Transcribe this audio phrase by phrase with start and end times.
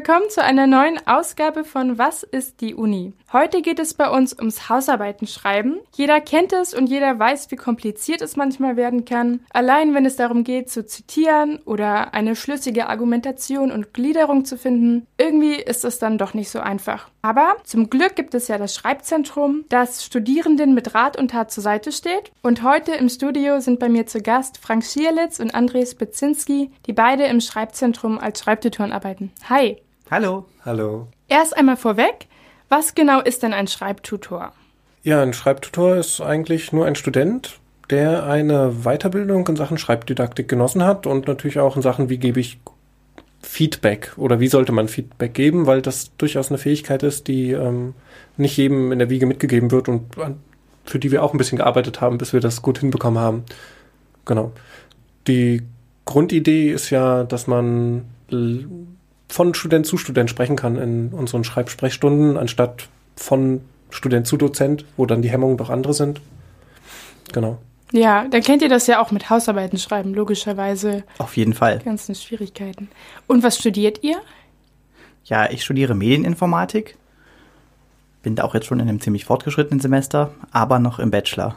[0.00, 3.12] Willkommen zu einer neuen Ausgabe von Was ist die Uni?
[3.34, 5.78] Heute geht es bei uns ums Hausarbeiten schreiben.
[5.94, 9.40] Jeder kennt es und jeder weiß, wie kompliziert es manchmal werden kann.
[9.50, 15.06] Allein wenn es darum geht zu zitieren oder eine schlüssige Argumentation und Gliederung zu finden,
[15.18, 17.10] irgendwie ist es dann doch nicht so einfach.
[17.20, 21.62] Aber zum Glück gibt es ja das Schreibzentrum, das Studierenden mit Rat und Tat zur
[21.62, 22.32] Seite steht.
[22.40, 26.94] Und heute im Studio sind bei mir zu Gast Frank Schierlitz und Andres Bezinski, die
[26.94, 29.30] beide im Schreibzentrum als Schreibtutoren arbeiten.
[29.50, 29.76] Hi!
[30.10, 30.44] Hallo.
[30.64, 31.06] Hallo.
[31.28, 32.26] Erst einmal vorweg,
[32.68, 34.52] was genau ist denn ein Schreibtutor?
[35.04, 37.60] Ja, ein Schreibtutor ist eigentlich nur ein Student,
[37.90, 42.40] der eine Weiterbildung in Sachen Schreibdidaktik genossen hat und natürlich auch in Sachen, wie gebe
[42.40, 42.58] ich
[43.40, 47.94] Feedback oder wie sollte man Feedback geben, weil das durchaus eine Fähigkeit ist, die ähm,
[48.36, 50.16] nicht jedem in der Wiege mitgegeben wird und
[50.86, 53.44] für die wir auch ein bisschen gearbeitet haben, bis wir das gut hinbekommen haben.
[54.24, 54.50] Genau.
[55.28, 55.62] Die
[56.04, 58.06] Grundidee ist ja, dass man
[59.30, 65.06] von Student zu Student sprechen kann in unseren Schreibsprechstunden, anstatt von Student zu Dozent, wo
[65.06, 66.20] dann die Hemmungen doch andere sind.
[67.32, 67.58] Genau.
[67.92, 71.04] Ja, dann kennt ihr das ja auch mit Hausarbeiten schreiben, logischerweise.
[71.18, 71.78] Auf jeden Fall.
[71.78, 72.88] Die ganzen Schwierigkeiten.
[73.26, 74.16] Und was studiert ihr?
[75.24, 76.96] Ja, ich studiere Medieninformatik.
[78.22, 81.54] Bin da auch jetzt schon in einem ziemlich fortgeschrittenen Semester, aber noch im Bachelor.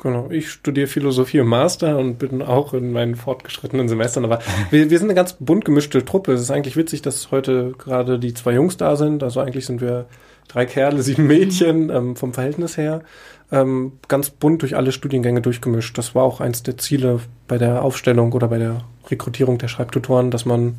[0.00, 4.24] Genau, ich studiere Philosophie im Master und bin auch in meinen fortgeschrittenen Semestern.
[4.24, 4.38] Aber
[4.70, 6.32] wir, wir sind eine ganz bunt gemischte Truppe.
[6.32, 9.24] Es ist eigentlich witzig, dass heute gerade die zwei Jungs da sind.
[9.24, 10.06] Also eigentlich sind wir
[10.46, 13.02] drei Kerle, sieben Mädchen ähm, vom Verhältnis her.
[13.50, 15.98] Ähm, ganz bunt durch alle Studiengänge durchgemischt.
[15.98, 20.30] Das war auch eins der Ziele bei der Aufstellung oder bei der Rekrutierung der Schreibtutoren,
[20.30, 20.76] dass man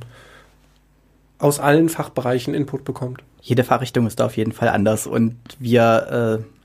[1.39, 3.21] aus allen Fachbereichen Input bekommt.
[3.41, 6.58] Jede Fachrichtung ist da auf jeden Fall anders und wir äh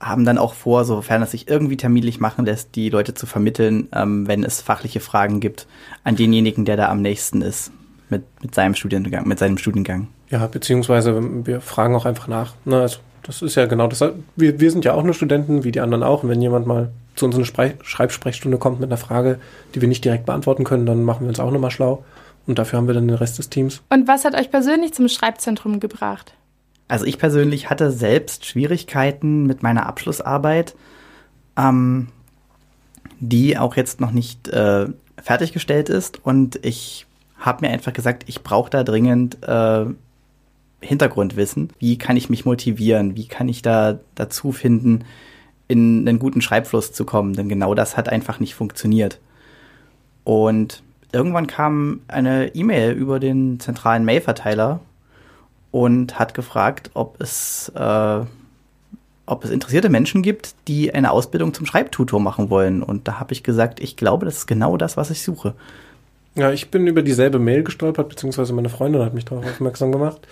[0.00, 3.88] haben dann auch vor, sofern es sich irgendwie terminlich machen lässt, die Leute zu vermitteln,
[3.92, 5.66] ähm, wenn es fachliche Fragen gibt,
[6.04, 7.72] an denjenigen, der da am nächsten ist
[8.08, 10.08] mit, mit seinem Studiengang, mit seinem Studiengang.
[10.30, 12.54] Ja, beziehungsweise wir fragen auch einfach nach.
[12.64, 12.80] Ne?
[12.80, 14.02] Also das ist ja genau das.
[14.36, 16.22] Wir, wir sind ja auch nur Studenten, wie die anderen auch.
[16.22, 19.38] Und wenn jemand mal zu uns in eine Schreibsprechstunde kommt mit einer Frage,
[19.74, 22.04] die wir nicht direkt beantworten können, dann machen wir uns auch nochmal schlau.
[22.46, 23.82] Und dafür haben wir dann den Rest des Teams.
[23.90, 26.32] Und was hat euch persönlich zum Schreibzentrum gebracht?
[26.88, 30.74] Also ich persönlich hatte selbst Schwierigkeiten mit meiner Abschlussarbeit,
[31.56, 32.08] ähm,
[33.20, 34.86] die auch jetzt noch nicht äh,
[35.22, 36.24] fertiggestellt ist.
[36.24, 37.06] Und ich
[37.38, 39.84] habe mir einfach gesagt, ich brauche da dringend äh,
[40.80, 41.70] Hintergrundwissen.
[41.78, 43.16] Wie kann ich mich motivieren?
[43.16, 45.04] Wie kann ich da dazu finden,
[45.66, 47.34] in einen guten Schreibfluss zu kommen?
[47.34, 49.20] Denn genau das hat einfach nicht funktioniert.
[50.24, 50.82] Und
[51.12, 54.80] irgendwann kam eine E-Mail über den zentralen Mailverteiler
[55.78, 58.20] und hat gefragt, ob es, äh,
[59.26, 62.82] ob es interessierte Menschen gibt, die eine Ausbildung zum Schreibtutor machen wollen.
[62.82, 65.54] Und da habe ich gesagt, ich glaube, das ist genau das, was ich suche.
[66.34, 70.26] Ja, ich bin über dieselbe Mail gestolpert, beziehungsweise meine Freundin hat mich darauf aufmerksam gemacht.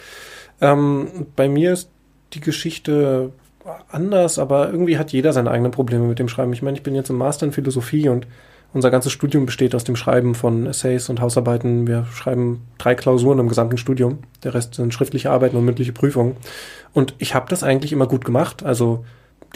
[0.60, 1.90] Ähm, bei mir ist
[2.32, 3.30] die Geschichte
[3.88, 6.52] anders, aber irgendwie hat jeder seine eigenen Probleme mit dem Schreiben.
[6.52, 8.26] Ich meine, ich bin jetzt im Master in Philosophie und
[8.72, 11.86] unser ganzes Studium besteht aus dem Schreiben von Essays und Hausarbeiten.
[11.86, 14.19] Wir schreiben drei Klausuren im gesamten Studium.
[14.44, 16.36] Der Rest sind schriftliche Arbeiten und mündliche Prüfungen.
[16.92, 18.62] Und ich habe das eigentlich immer gut gemacht.
[18.62, 19.04] Also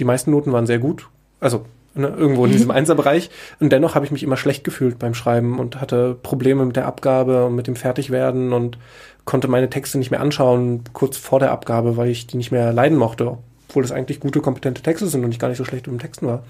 [0.01, 1.09] die meisten Noten waren sehr gut.
[1.39, 1.65] Also
[1.95, 3.31] ne, irgendwo in diesem Einserbereich.
[3.61, 6.87] Und dennoch habe ich mich immer schlecht gefühlt beim Schreiben und hatte Probleme mit der
[6.87, 8.79] Abgabe und mit dem Fertigwerden und
[9.27, 12.73] konnte meine Texte nicht mehr anschauen kurz vor der Abgabe, weil ich die nicht mehr
[12.73, 13.39] leiden mochte,
[13.69, 16.27] obwohl das eigentlich gute, kompetente Texte sind und ich gar nicht so schlecht im Texten
[16.27, 16.43] war.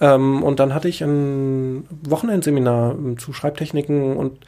[0.00, 4.40] Ähm, und dann hatte ich ein Wochenendseminar zu Schreibtechniken und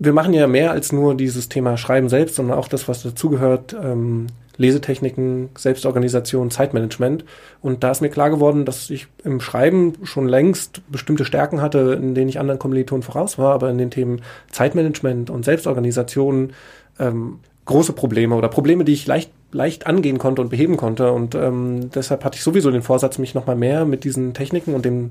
[0.00, 3.76] wir machen ja mehr als nur dieses Thema Schreiben selbst, sondern auch das, was dazugehört,
[3.80, 7.24] ähm, Lesetechniken, Selbstorganisation, Zeitmanagement.
[7.60, 11.98] Und da ist mir klar geworden, dass ich im Schreiben schon längst bestimmte Stärken hatte,
[12.00, 16.54] in denen ich anderen Kommilitonen voraus war, aber in den Themen Zeitmanagement und Selbstorganisation
[16.98, 21.12] ähm, große Probleme oder Probleme, die ich leicht leicht angehen konnte und beheben konnte.
[21.12, 24.84] Und ähm, deshalb hatte ich sowieso den Vorsatz, mich nochmal mehr mit diesen Techniken und
[24.84, 25.10] dem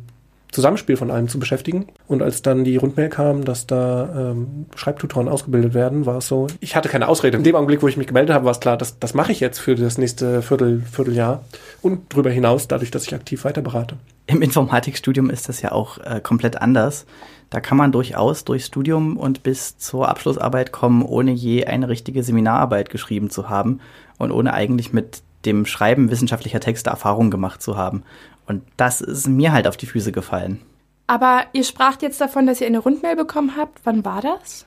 [0.52, 1.88] Zusammenspiel von allem zu beschäftigen.
[2.08, 6.48] Und als dann die Rundmail kam, dass da ähm, Schreibtutoren ausgebildet werden, war es so,
[6.60, 7.38] ich hatte keine Ausrede.
[7.38, 9.40] In dem Augenblick, wo ich mich gemeldet habe, war es klar, das, das mache ich
[9.40, 11.44] jetzt für das nächste Viertel, Vierteljahr
[11.82, 13.98] und darüber hinaus, dadurch, dass ich aktiv weiter berate.
[14.26, 17.06] Im Informatikstudium ist das ja auch äh, komplett anders.
[17.50, 22.22] Da kann man durchaus durchs Studium und bis zur Abschlussarbeit kommen, ohne je eine richtige
[22.24, 23.80] Seminararbeit geschrieben zu haben
[24.18, 28.04] und ohne eigentlich mit dem Schreiben wissenschaftlicher Texte Erfahrung gemacht zu haben.
[28.46, 30.62] Und das ist mir halt auf die Füße gefallen.
[31.08, 33.80] Aber ihr spracht jetzt davon, dass ihr eine Rundmail bekommen habt.
[33.84, 34.66] Wann war das?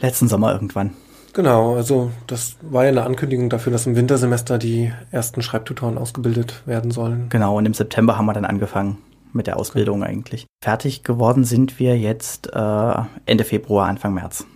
[0.00, 0.94] Letzten Sommer irgendwann.
[1.34, 6.62] Genau, also das war ja eine Ankündigung dafür, dass im Wintersemester die ersten Schreibtutoren ausgebildet
[6.66, 7.28] werden sollen.
[7.30, 8.98] Genau, und im September haben wir dann angefangen
[9.32, 10.46] mit der Ausbildung eigentlich.
[10.62, 12.94] Fertig geworden sind wir jetzt äh,
[13.24, 14.46] Ende Februar, Anfang März.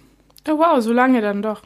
[0.49, 1.62] Oh wow, so lange dann doch.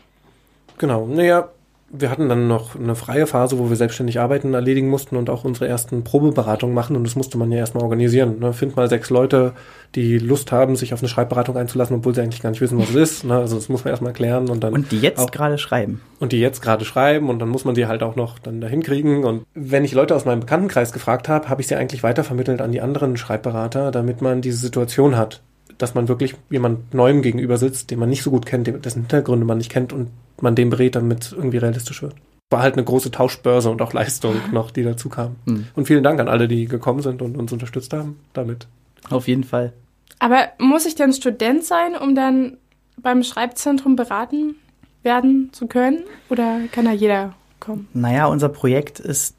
[0.79, 1.07] Genau.
[1.07, 1.49] Naja,
[1.93, 5.45] wir hatten dann noch eine freie Phase, wo wir selbstständig arbeiten erledigen mussten und auch
[5.45, 6.95] unsere ersten Probeberatungen machen.
[6.95, 8.39] Und das musste man ja erstmal organisieren.
[8.39, 8.53] Ne?
[8.53, 9.55] Find mal sechs Leute,
[9.97, 12.91] die Lust haben, sich auf eine Schreibberatung einzulassen, obwohl sie eigentlich gar nicht wissen, was
[12.91, 13.25] es ist.
[13.25, 13.37] Ne?
[13.37, 14.49] Also das muss man erstmal klären.
[14.49, 16.01] Und, dann Und die jetzt gerade schreiben.
[16.21, 18.85] und die jetzt gerade schreiben und dann muss man sie halt auch noch dann dahin
[18.85, 19.25] kriegen.
[19.25, 22.71] Und wenn ich Leute aus meinem Bekanntenkreis gefragt habe, habe ich sie eigentlich weitervermittelt an
[22.71, 25.43] die anderen Schreibberater, damit man diese Situation hat,
[25.83, 29.47] dass man wirklich jemand Neuem gegenüber sitzt, den man nicht so gut kennt, dessen Hintergründe
[29.47, 30.11] man nicht kennt und
[30.41, 32.15] man den berät, damit es irgendwie realistisch wird.
[32.51, 35.37] War halt eine große Tauschbörse und auch Leistung noch, die dazu kam.
[35.47, 35.67] Mhm.
[35.75, 38.67] Und vielen Dank an alle, die gekommen sind und uns unterstützt haben damit.
[39.09, 39.73] Auf jeden Fall.
[40.19, 42.59] Aber muss ich denn Student sein, um dann
[42.97, 44.57] beim Schreibzentrum beraten
[45.03, 46.05] werden zu können?
[46.29, 47.89] Oder kann da jeder kommen?
[47.95, 49.35] Naja, unser Projekt ist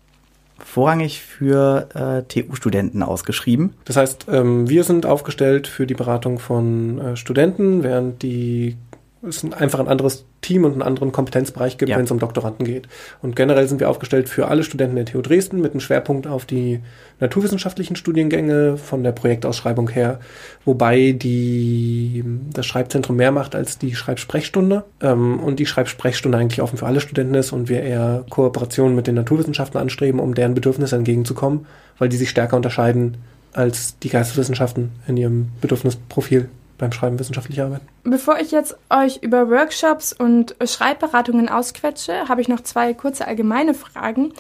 [0.63, 3.74] vorrangig für äh, TU-Studenten ausgeschrieben.
[3.86, 8.78] Das heißt, ähm, wir sind aufgestellt für die Beratung von äh, Studenten, während die
[9.24, 11.98] ein- einfach ein anderes Team und einen anderen Kompetenzbereich gibt, Ja.
[11.98, 12.88] wenn es um Doktoranden geht.
[13.22, 16.46] Und generell sind wir aufgestellt für alle Studenten der TU Dresden mit einem Schwerpunkt auf
[16.46, 16.80] die
[17.20, 20.20] naturwissenschaftlichen Studiengänge von der Projektausschreibung her,
[20.66, 22.24] wobei die,
[22.54, 27.00] das Schreibzentrum mehr macht als die Schreibsprechstunde ähm, und die Schreibsprechstunde eigentlich offen für alle
[27.02, 31.66] Studenten ist und wir eher Kooperationen mit den Naturwissenschaften anstreben, um deren Bedürfnisse entgegenzukommen,
[32.00, 33.18] weil die sich stärker unterscheiden
[33.54, 36.50] als die Geisteswissenschaften in ihrem Bedürfnisprofil
[36.81, 37.81] beim Schreiben wissenschaftlicher Arbeit.
[38.04, 43.74] Bevor ich jetzt euch über Workshops und Schreibberatungen ausquetsche, habe ich noch zwei kurze allgemeine
[43.74, 44.33] Fragen.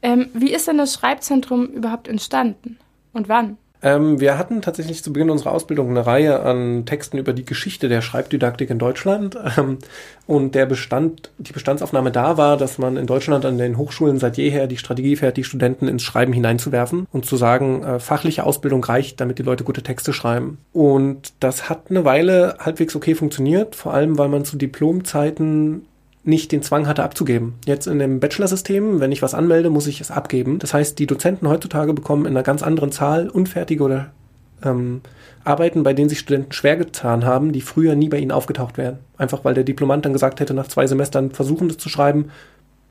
[0.00, 2.78] Ähm, wie ist denn das Schreibzentrum überhaupt entstanden?
[3.12, 3.58] Und wann?
[3.82, 7.88] Ähm, wir hatten tatsächlich zu Beginn unserer Ausbildung eine Reihe an Texten über die Geschichte
[7.88, 9.38] der Schreibdidaktik in Deutschland.
[9.56, 9.78] Ähm,
[10.26, 14.36] und der Bestand, die Bestandsaufnahme da war, dass man in Deutschland an den Hochschulen seit
[14.36, 18.84] jeher die Strategie fährt, die Studenten ins Schreiben hineinzuwerfen und zu sagen, äh, fachliche Ausbildung
[18.84, 20.58] reicht, damit die Leute gute Texte schreiben.
[20.72, 25.86] Und das hat eine Weile halbwegs okay funktioniert, vor allem weil man zu Diplomzeiten
[26.24, 27.54] nicht den Zwang hatte abzugeben.
[27.64, 30.58] Jetzt in dem Bachelor-System, wenn ich was anmelde, muss ich es abgeben.
[30.58, 34.10] Das heißt, die Dozenten heutzutage bekommen in einer ganz anderen Zahl unfertige oder
[34.62, 35.00] ähm,
[35.44, 38.98] Arbeiten, bei denen sich Studenten schwer getan haben, die früher nie bei ihnen aufgetaucht wären.
[39.16, 42.30] Einfach weil der Diplomant dann gesagt hätte, nach zwei Semestern versuchen das zu schreiben,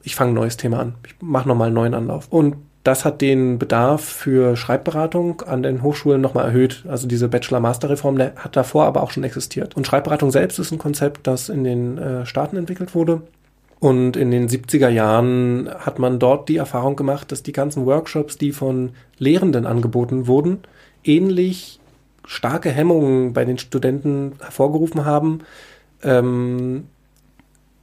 [0.04, 0.96] ich fange ein neues Thema an.
[1.06, 2.28] Ich mache nochmal einen neuen Anlauf.
[2.30, 2.56] Und
[2.88, 6.86] das hat den Bedarf für Schreibberatung an den Hochschulen nochmal erhöht.
[6.88, 9.76] Also diese Bachelor-Master-Reform hat davor aber auch schon existiert.
[9.76, 13.24] Und Schreibberatung selbst ist ein Konzept, das in den äh, Staaten entwickelt wurde.
[13.80, 18.38] Und in den 70er Jahren hat man dort die Erfahrung gemacht, dass die ganzen Workshops,
[18.38, 20.60] die von Lehrenden angeboten wurden,
[21.04, 21.82] ähnlich
[22.26, 25.40] starke Hemmungen bei den Studenten hervorgerufen haben,
[26.04, 26.86] ähm,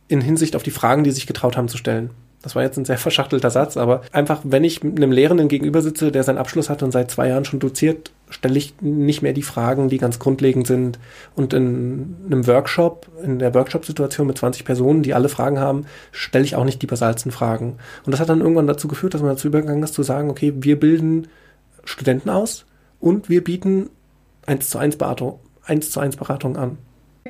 [0.08, 2.08] in Hinsicht auf die Fragen, die sie sich getraut haben zu stellen.
[2.44, 6.12] Das war jetzt ein sehr verschachtelter Satz, aber einfach, wenn ich einem Lehrenden gegenüber sitze,
[6.12, 9.42] der seinen Abschluss hat und seit zwei Jahren schon doziert, stelle ich nicht mehr die
[9.42, 10.98] Fragen, die ganz grundlegend sind.
[11.34, 16.44] Und in einem Workshop, in der Workshop-Situation mit 20 Personen, die alle Fragen haben, stelle
[16.44, 17.78] ich auch nicht die basalsten Fragen.
[18.04, 20.52] Und das hat dann irgendwann dazu geführt, dass man dazu übergegangen ist, zu sagen, okay,
[20.54, 21.28] wir bilden
[21.84, 22.66] Studenten aus
[23.00, 23.88] und wir bieten
[24.44, 26.76] eins zu eins Beratung, eins zu eins Beratung an.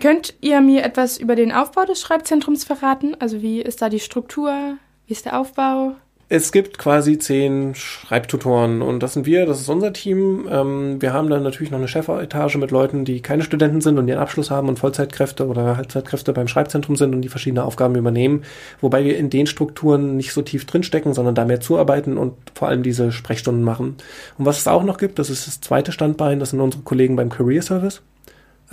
[0.01, 3.15] Könnt ihr mir etwas über den Aufbau des Schreibzentrums verraten?
[3.21, 4.77] Also wie ist da die Struktur?
[5.07, 5.93] Wie ist der Aufbau?
[6.31, 10.49] Es gibt quasi zehn Schreibtutoren und das sind wir, das ist unser Team.
[10.51, 14.09] Ähm, wir haben dann natürlich noch eine Chefetage mit Leuten, die keine Studenten sind und
[14.09, 18.43] ihren Abschluss haben und Vollzeitkräfte oder Halbzeitkräfte beim Schreibzentrum sind und die verschiedene Aufgaben übernehmen.
[18.81, 22.69] Wobei wir in den Strukturen nicht so tief drinstecken, sondern da mehr zuarbeiten und vor
[22.69, 23.97] allem diese Sprechstunden machen.
[24.39, 27.17] Und was es auch noch gibt, das ist das zweite Standbein, das sind unsere Kollegen
[27.17, 28.01] beim Career Service.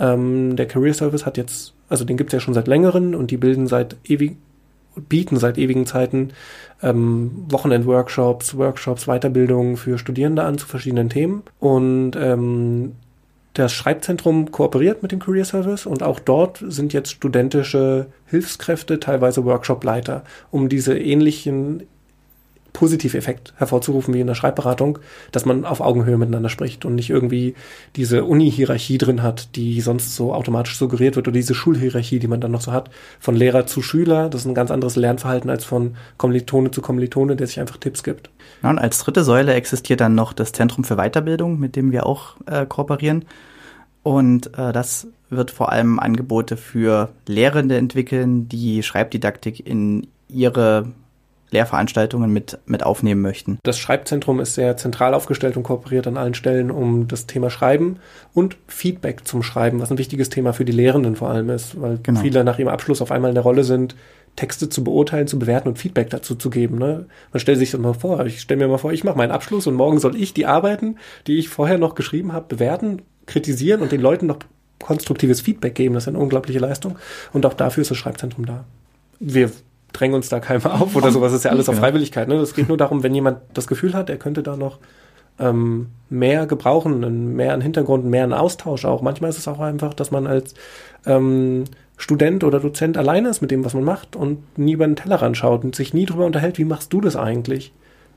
[0.00, 3.30] Ähm, der Career Service hat jetzt, also den gibt es ja schon seit längerem und
[3.30, 4.38] die bilden seit ewig,
[4.96, 6.30] bieten seit ewigen Zeiten
[6.82, 11.42] ähm, Wochenend-Workshops, Workshops, Weiterbildungen für Studierende an zu verschiedenen Themen.
[11.58, 12.92] Und ähm,
[13.54, 19.44] das Schreibzentrum kooperiert mit dem Career Service und auch dort sind jetzt studentische Hilfskräfte, teilweise
[19.44, 21.82] Workshopleiter, um diese ähnlichen
[22.72, 24.98] Positiveffekt hervorzurufen wie in der Schreibberatung,
[25.30, 27.54] dass man auf Augenhöhe miteinander spricht und nicht irgendwie
[27.96, 32.40] diese Uni-Hierarchie drin hat, die sonst so automatisch suggeriert wird oder diese Schulhierarchie, die man
[32.40, 34.28] dann noch so hat, von Lehrer zu Schüler.
[34.28, 38.02] Das ist ein ganz anderes Lernverhalten als von Kommilitone zu Kommilitone, der sich einfach Tipps
[38.02, 38.30] gibt.
[38.62, 42.06] Ja, und als dritte Säule existiert dann noch das Zentrum für Weiterbildung, mit dem wir
[42.06, 43.26] auch äh, kooperieren.
[44.02, 50.86] Und äh, das wird vor allem Angebote für Lehrende entwickeln, die Schreibdidaktik in ihre
[51.52, 53.58] Lehrveranstaltungen mit, mit aufnehmen möchten.
[53.62, 57.98] Das Schreibzentrum ist sehr zentral aufgestellt und kooperiert an allen Stellen um das Thema Schreiben
[58.34, 61.98] und Feedback zum Schreiben, was ein wichtiges Thema für die Lehrenden vor allem ist, weil
[62.02, 62.20] genau.
[62.20, 63.94] viele nach ihrem Abschluss auf einmal in der Rolle sind,
[64.34, 66.78] Texte zu beurteilen, zu bewerten und Feedback dazu zu geben.
[66.78, 67.06] Ne?
[67.32, 69.66] Man stellt sich das mal vor, ich stelle mir mal vor, ich mache meinen Abschluss
[69.66, 73.92] und morgen soll ich die Arbeiten, die ich vorher noch geschrieben habe, bewerten, kritisieren und
[73.92, 74.38] den Leuten noch
[74.78, 75.94] konstruktives Feedback geben.
[75.94, 76.98] Das ist eine unglaubliche Leistung.
[77.32, 78.64] Und auch dafür ist das Schreibzentrum da.
[79.20, 79.50] Wir
[79.92, 81.32] drängen uns da keinem auf oder sowas.
[81.32, 82.28] Das ist ja alles auf Freiwilligkeit.
[82.28, 82.38] Ne?
[82.38, 84.78] Das geht nur darum, wenn jemand das Gefühl hat, er könnte da noch
[85.38, 89.02] ähm, mehr gebrauchen, mehr an Hintergrund, mehr an Austausch auch.
[89.02, 90.54] Manchmal ist es auch einfach, dass man als
[91.06, 91.64] ähm,
[91.96, 95.36] Student oder Dozent alleine ist mit dem, was man macht und nie über den Tellerrand
[95.36, 97.72] schaut und sich nie darüber unterhält, wie machst du das eigentlich?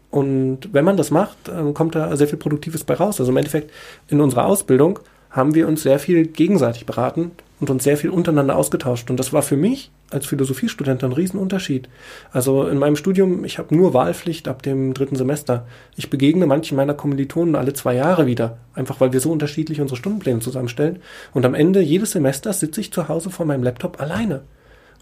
[0.09, 3.19] Und wenn man das macht, kommt da sehr viel Produktives bei raus.
[3.19, 3.71] Also im Endeffekt
[4.07, 7.31] in unserer Ausbildung haben wir uns sehr viel gegenseitig beraten
[7.65, 9.09] und uns sehr viel untereinander ausgetauscht.
[9.09, 11.89] Und das war für mich als Philosophiestudent ein Riesenunterschied.
[12.31, 15.65] Also in meinem Studium, ich habe nur Wahlpflicht ab dem dritten Semester.
[15.95, 19.97] Ich begegne manchen meiner Kommilitonen alle zwei Jahre wieder, einfach weil wir so unterschiedlich unsere
[19.97, 20.99] Stundenpläne zusammenstellen.
[21.33, 24.43] Und am Ende jedes Semesters sitze ich zu Hause vor meinem Laptop alleine,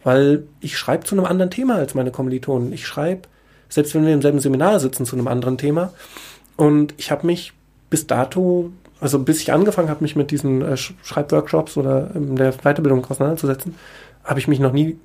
[0.06, 2.72] weil ich schreibe zu einem anderen Thema als meine Kommilitonen.
[2.72, 3.24] Ich schreibe,
[3.68, 5.92] selbst wenn wir im selben Seminar sitzen, zu einem anderen Thema.
[6.56, 7.52] Und ich habe mich
[7.90, 8.72] bis dato
[9.04, 13.76] also bis ich angefangen habe, mich mit diesen äh, Schreibworkshops oder ähm, der Weiterbildung auseinanderzusetzen,
[14.24, 14.98] habe ich mich noch nie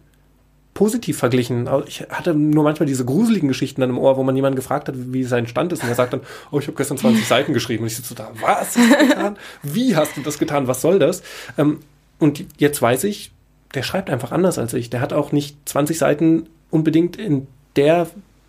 [0.73, 1.69] positiv verglichen.
[1.89, 4.95] Ich hatte nur manchmal diese gruseligen Geschichten dann im Ohr, wo man jemanden gefragt hat,
[4.97, 5.83] wie sein Stand ist.
[5.83, 6.21] Und er sagt dann,
[6.53, 7.83] oh, ich habe gestern 20 Seiten geschrieben.
[7.83, 9.37] Und ich sitze so da, was hast du getan?
[9.65, 10.69] Wie hast du das getan?
[10.69, 11.25] Was soll das?
[11.59, 11.81] Ähm,
[12.21, 13.33] und jetzt weiß ich,
[13.75, 14.89] der schreibt einfach anders als ich.
[14.89, 18.07] Der hat auch nicht 20 Seiten unbedingt in der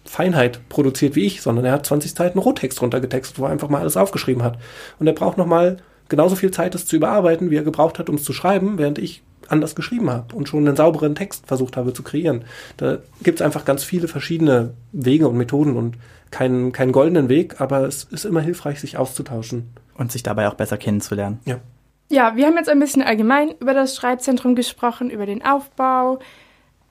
[0.10, 3.82] Feinheit produziert wie ich, sondern er hat 20 Seiten Rohtext runtergetextet, wo er einfach mal
[3.82, 4.58] alles aufgeschrieben hat.
[4.98, 5.78] Und er braucht nochmal
[6.10, 8.98] genauso viel Zeit, das zu überarbeiten, wie er gebraucht hat, um es zu schreiben, während
[8.98, 12.44] ich anders geschrieben habe und schon einen sauberen Text versucht habe zu kreieren.
[12.78, 15.98] Da gibt es einfach ganz viele verschiedene Wege und Methoden und
[16.32, 19.70] keinen, keinen goldenen Weg, aber es ist immer hilfreich, sich auszutauschen.
[19.94, 21.39] Und sich dabei auch besser kennenzulernen.
[21.46, 21.60] Ja.
[22.10, 26.18] Ja, wir haben jetzt ein bisschen allgemein über das Schreibzentrum gesprochen, über den Aufbau,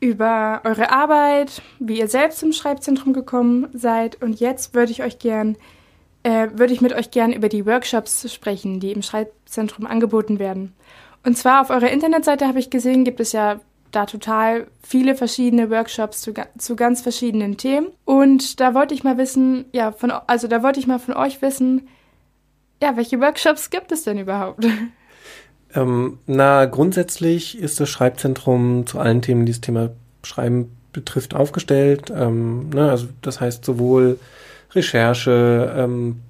[0.01, 4.23] über eure Arbeit, wie ihr selbst zum Schreibzentrum gekommen seid.
[4.23, 5.57] Und jetzt würde ich euch gern,
[6.23, 10.75] äh, würde ich mit euch gern über die Workshops sprechen, die im Schreibzentrum angeboten werden.
[11.25, 15.71] Und zwar auf eurer Internetseite habe ich gesehen, gibt es ja da total viele verschiedene
[15.71, 17.89] Workshops zu, zu ganz verschiedenen Themen.
[18.05, 21.43] Und da wollte ich mal wissen, ja, von, also da wollte ich mal von euch
[21.43, 21.89] wissen,
[22.83, 24.67] ja, welche Workshops gibt es denn überhaupt?
[25.75, 29.91] Ähm, na, grundsätzlich ist das Schreibzentrum zu allen Themen, die das Thema
[30.23, 32.13] Schreiben betrifft, aufgestellt.
[32.15, 34.19] Ähm, ne, also das heißt sowohl
[34.75, 36.21] Recherche, ähm,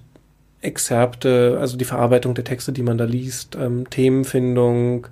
[0.60, 5.06] Exzerpte, also die Verarbeitung der Texte, die man da liest, ähm, Themenfindung,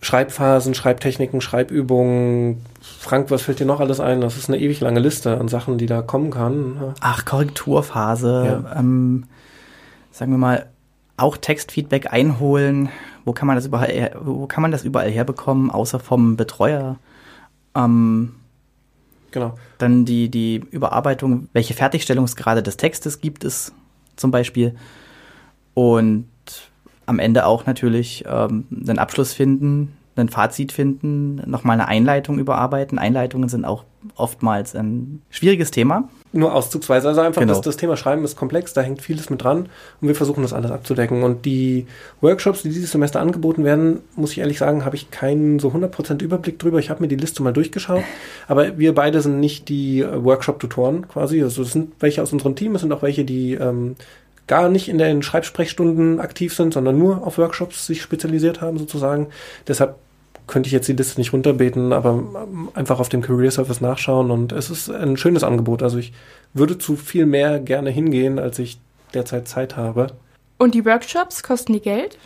[0.00, 2.64] Schreibphasen, Schreibtechniken, Schreibübungen.
[2.80, 4.22] Frank, was fällt dir noch alles ein?
[4.22, 6.94] Das ist eine ewig lange Liste an Sachen, die da kommen kann.
[7.00, 8.62] Ach, Korrekturphase.
[8.64, 8.78] Ja.
[8.78, 9.24] Ähm,
[10.10, 10.66] sagen wir mal,
[11.20, 12.88] auch Textfeedback einholen.
[13.24, 16.98] Wo kann man das überall, wo kann man das überall herbekommen, außer vom Betreuer?
[17.74, 18.34] Ähm,
[19.30, 19.54] genau.
[19.78, 23.72] Dann die, die Überarbeitung, welche Fertigstellungsgrade des Textes gibt es
[24.16, 24.74] zum Beispiel.
[25.74, 26.26] Und
[27.06, 32.98] am Ende auch natürlich ähm, einen Abschluss finden, ein Fazit finden, nochmal eine Einleitung überarbeiten.
[32.98, 33.84] Einleitungen sind auch
[34.16, 36.08] oftmals ein schwieriges Thema.
[36.32, 37.08] Nur auszugsweise.
[37.08, 37.54] Also einfach, genau.
[37.54, 39.68] das, das Thema Schreiben ist komplex, da hängt vieles mit dran
[40.00, 41.22] und wir versuchen das alles abzudecken.
[41.22, 41.86] Und die
[42.20, 46.22] Workshops, die dieses Semester angeboten werden, muss ich ehrlich sagen, habe ich keinen so 100%
[46.22, 46.78] Überblick drüber.
[46.78, 48.04] Ich habe mir die Liste mal durchgeschaut,
[48.48, 51.42] aber wir beide sind nicht die äh, Workshop-Tutoren quasi.
[51.42, 53.96] Also es sind welche aus unserem Team, es sind auch welche, die ähm,
[54.50, 59.28] gar nicht in den Schreibsprechstunden aktiv sind, sondern nur auf Workshops sich spezialisiert haben sozusagen.
[59.68, 59.94] Deshalb
[60.48, 64.32] könnte ich jetzt die Liste nicht runterbeten, aber ähm, einfach auf dem Career Service nachschauen
[64.32, 65.84] und es ist ein schönes Angebot.
[65.84, 66.12] Also ich
[66.52, 68.80] würde zu viel mehr gerne hingehen, als ich
[69.14, 70.08] derzeit Zeit habe.
[70.58, 72.18] Und die Workshops kosten die Geld?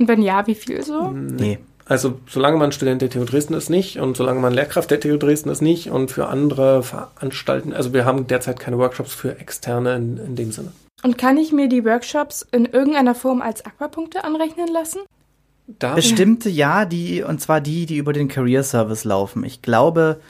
[0.00, 1.12] Und wenn ja, wie viel so?
[1.12, 1.60] Nee.
[1.86, 5.16] Also solange man Student der TU Dresden ist nicht und solange man Lehrkraft der TU
[5.16, 9.94] Dresden ist nicht und für andere Veranstalten, also wir haben derzeit keine Workshops für Externe
[9.94, 10.72] in, in dem Sinne.
[11.02, 15.00] Und kann ich mir die Workshops in irgendeiner Form als Aquapunkte anrechnen lassen?
[15.78, 19.44] Da Bestimmte ja, die, und zwar die, die über den Career Service laufen.
[19.44, 20.20] Ich glaube,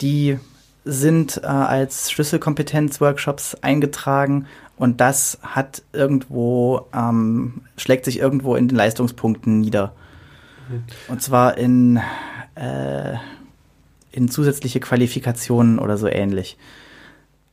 [0.00, 0.38] die
[0.84, 4.46] sind äh, als Schlüsselkompetenz-Workshops eingetragen
[4.76, 9.92] und das hat irgendwo, ähm, schlägt sich irgendwo in den Leistungspunkten nieder.
[10.68, 10.84] Mhm.
[11.08, 12.00] Und zwar in,
[12.54, 13.14] äh,
[14.12, 16.56] in zusätzliche Qualifikationen oder so ähnlich.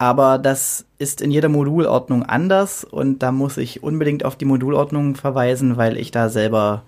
[0.04, 5.16] Aber das ist in jeder Modulordnung anders und da muss ich unbedingt auf die Modulordnung
[5.16, 6.84] verweisen, weil ich da selber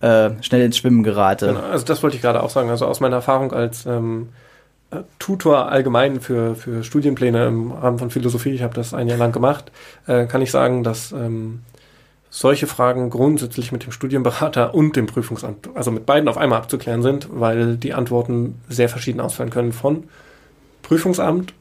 [0.00, 1.46] äh, schnell ins Schwimmen gerate.
[1.46, 2.68] Genau, also das wollte ich gerade auch sagen.
[2.68, 4.30] Also aus meiner Erfahrung als ähm,
[4.90, 9.18] äh, Tutor allgemein für, für Studienpläne im Rahmen von Philosophie, ich habe das ein Jahr
[9.18, 9.70] lang gemacht,
[10.08, 11.60] äh, kann ich sagen, dass ähm,
[12.28, 17.02] solche Fragen grundsätzlich mit dem Studienberater und dem Prüfungsamt, also mit beiden auf einmal abzuklären
[17.02, 20.08] sind, weil die Antworten sehr verschieden ausfallen können von
[20.82, 21.54] Prüfungsamt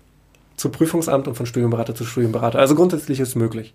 [0.57, 2.59] zu Prüfungsamt und von Studienberater zu Studienberater.
[2.59, 3.73] Also grundsätzlich ist es möglich.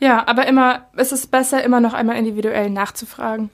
[0.00, 3.50] Ja, aber immer, es ist besser, immer noch einmal individuell nachzufragen.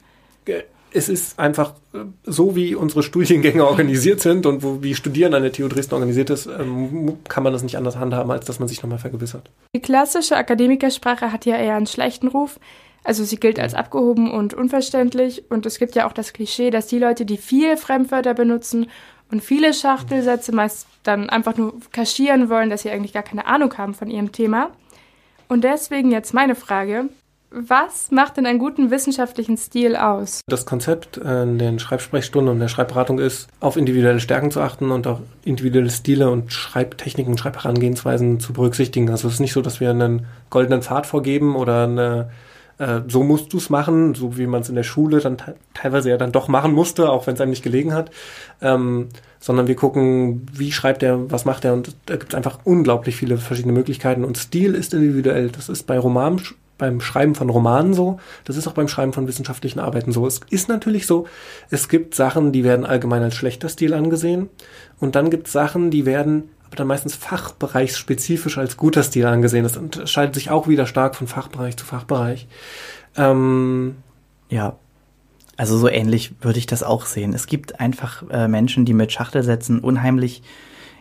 [0.92, 5.42] Es ist einfach äh, so, wie unsere Studiengänge organisiert sind und wo, wie Studieren an
[5.42, 8.68] der TU Dresden organisiert ist, ähm, kann man das nicht anders handhaben, als dass man
[8.68, 9.50] sich nochmal vergewissert.
[9.74, 12.60] Die klassische Akademikersprache hat ja eher einen schlechten Ruf.
[13.04, 15.44] Also sie gilt als abgehoben und unverständlich.
[15.50, 18.86] Und es gibt ja auch das Klischee, dass die Leute, die viele Fremdwörter benutzen
[19.30, 23.76] und viele Schachtelsätze meist dann einfach nur kaschieren wollen, dass sie eigentlich gar keine Ahnung
[23.76, 24.70] haben von ihrem Thema.
[25.48, 27.06] Und deswegen jetzt meine Frage.
[27.56, 30.40] Was macht denn einen guten wissenschaftlichen Stil aus?
[30.48, 35.06] Das Konzept in den Schreibsprechstunden und der Schreibberatung ist, auf individuelle Stärken zu achten und
[35.06, 39.08] auch individuelle Stile und Schreibtechniken und Schreibherangehensweisen zu berücksichtigen.
[39.08, 42.30] Also es ist nicht so, dass wir einen goldenen Pfad vorgeben oder eine
[42.78, 45.36] äh, so musst du es machen, so wie man es in der Schule dann
[45.74, 48.10] teilweise ja dann doch machen musste, auch wenn es einem nicht gelegen hat.
[48.60, 49.08] Ähm,
[49.44, 53.16] sondern wir gucken, wie schreibt er, was macht er und da gibt es einfach unglaublich
[53.16, 55.50] viele verschiedene Möglichkeiten und Stil ist individuell.
[55.50, 56.40] Das ist bei Roman,
[56.78, 60.26] beim Schreiben von Romanen so, das ist auch beim Schreiben von wissenschaftlichen Arbeiten so.
[60.26, 61.26] Es ist natürlich so,
[61.68, 64.48] es gibt Sachen, die werden allgemein als schlechter Stil angesehen
[64.98, 69.62] und dann gibt es Sachen, die werden aber dann meistens fachbereichsspezifisch als guter Stil angesehen.
[69.62, 72.48] Das unterscheidet sich auch wieder stark von Fachbereich zu Fachbereich.
[73.16, 73.96] Ähm,
[74.48, 74.76] ja,
[75.56, 77.32] also so ähnlich würde ich das auch sehen.
[77.32, 80.42] Es gibt einfach äh, Menschen, die mit Schachtelsätzen unheimlich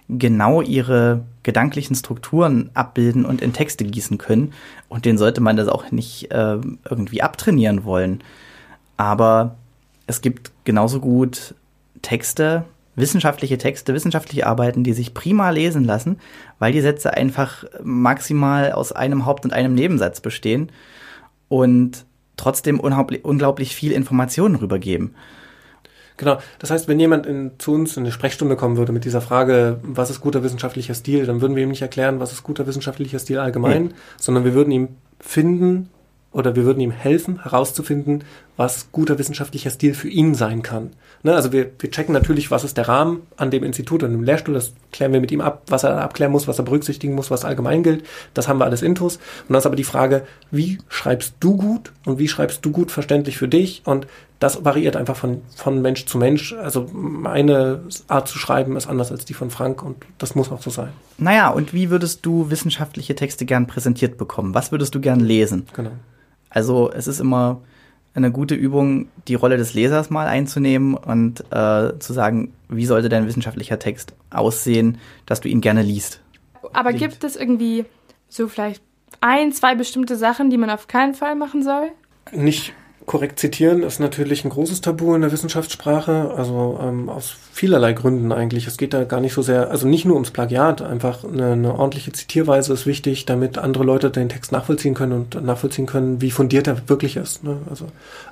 [0.10, 4.53] genau ihre gedanklichen Strukturen abbilden und in Texte gießen können.
[4.89, 8.24] Und denen sollte man das auch nicht äh, irgendwie abtrainieren wollen.
[8.96, 9.56] Aber
[10.06, 11.56] es gibt genauso gut
[12.03, 12.65] Texte,
[12.96, 16.20] wissenschaftliche Texte, wissenschaftliche Arbeiten, die sich prima lesen lassen,
[16.60, 20.72] weil die Sätze einfach maximal aus einem Haupt- und einem Nebensatz bestehen.
[21.50, 22.06] Und
[22.38, 25.16] trotzdem unglaublich viel Informationen rübergeben.
[26.18, 26.38] Genau.
[26.60, 29.80] Das heißt, wenn jemand in, zu uns in eine Sprechstunde kommen würde mit dieser Frage,
[29.84, 33.20] was ist guter wissenschaftlicher Stil, dann würden wir ihm nicht erklären, was ist guter wissenschaftlicher
[33.20, 33.96] Stil allgemein, ja.
[34.17, 34.89] sondern wir würden ihm
[35.20, 35.89] finden
[36.34, 38.24] oder wir würden ihm helfen, herauszufinden,
[38.58, 40.91] was guter wissenschaftlicher Stil für ihn sein kann.
[41.26, 44.24] Ne, also wir, wir checken natürlich, was ist der Rahmen an dem Institut und im
[44.24, 47.32] Lehrstuhl, das klären wir mit ihm ab, was er abklären muss, was er berücksichtigen muss,
[47.32, 48.06] was allgemein gilt.
[48.34, 49.15] Das haben wir alles intus.
[49.15, 52.91] Und dann ist aber die Frage, wie schreibst du gut und wie schreibst du gut
[52.91, 53.84] verständlich für dich?
[53.86, 54.06] Und
[54.39, 56.54] das variiert einfach von, von Mensch zu Mensch.
[56.54, 60.62] Also meine Art zu schreiben ist anders als die von Frank und das muss auch
[60.62, 60.89] so sein.
[61.17, 64.54] Naja, und wie würdest du wissenschaftliche Texte gern präsentiert bekommen?
[64.54, 65.67] Was würdest du gern lesen?
[65.74, 65.91] Genau.
[66.54, 67.62] Also es ist immer
[68.13, 73.10] eine gute Übung, die Rolle des Lesers mal einzunehmen und äh, zu sagen, wie sollte
[73.10, 76.22] dein wissenschaftlicher Text aussehen, dass du ihn gerne liest.
[76.74, 77.12] Aber Klingt.
[77.12, 77.86] gibt es irgendwie
[78.30, 78.84] so vielleicht
[79.20, 81.92] ein, zwei bestimmte Sachen, die man auf keinen Fall machen soll?
[82.32, 82.74] Nicht
[83.06, 88.32] korrekt zitieren ist natürlich ein großes Tabu in der Wissenschaftssprache, also ähm, aus vielerlei Gründen
[88.32, 88.68] eigentlich.
[88.68, 91.78] Es geht da gar nicht so sehr, also nicht nur ums Plagiat, einfach eine, eine,
[91.78, 96.32] ordentliche Zitierweise ist wichtig, damit andere Leute den Text nachvollziehen können und nachvollziehen können, wie
[96.32, 97.44] fundiert er wirklich ist.
[97.44, 97.58] Ne?
[97.70, 97.88] Also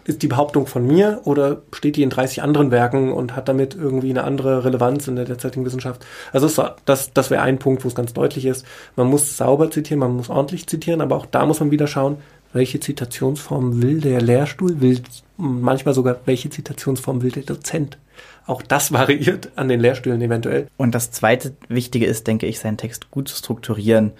[0.05, 3.75] ist die Behauptung von mir oder steht die in 30 anderen Werken und hat damit
[3.75, 6.05] irgendwie eine andere Relevanz in der derzeitigen Wissenschaft?
[6.31, 8.65] Also das, das, das wäre ein Punkt, wo es ganz deutlich ist.
[8.95, 12.17] Man muss sauber zitieren, man muss ordentlich zitieren, aber auch da muss man wieder schauen,
[12.53, 15.01] welche Zitationsform will der Lehrstuhl, will
[15.37, 17.97] manchmal sogar welche Zitationsform will der Dozent.
[18.45, 20.67] Auch das variiert an den Lehrstühlen eventuell.
[20.77, 24.11] Und das zweite Wichtige ist, denke ich, seinen Text gut zu strukturieren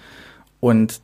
[0.60, 1.00] und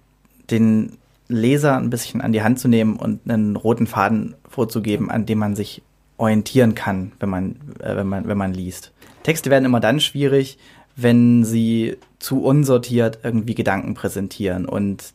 [0.51, 5.27] den Leser ein bisschen an die Hand zu nehmen und einen roten Faden vorzugeben, an
[5.27, 5.83] dem man sich
[6.17, 8.93] orientieren kann, wenn man, äh, wenn man, wenn man liest.
[9.23, 10.59] Texte werden immer dann schwierig,
[10.97, 15.13] wenn sie zu unsortiert irgendwie Gedanken präsentieren und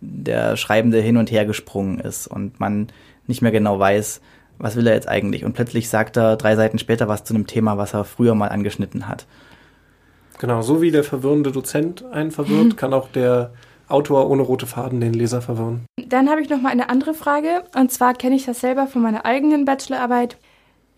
[0.00, 2.88] der Schreibende hin und her gesprungen ist und man
[3.26, 4.20] nicht mehr genau weiß,
[4.58, 5.44] was will er jetzt eigentlich.
[5.44, 8.48] Und plötzlich sagt er drei Seiten später was zu einem Thema, was er früher mal
[8.48, 9.26] angeschnitten hat.
[10.38, 12.76] Genau, so wie der verwirrende Dozent einen verwirrt, mhm.
[12.76, 13.52] kann auch der
[13.88, 15.86] Autor ohne rote Faden den Leser verwirren.
[16.08, 17.64] Dann habe ich noch mal eine andere Frage.
[17.74, 20.36] Und zwar kenne ich das selber von meiner eigenen Bachelorarbeit.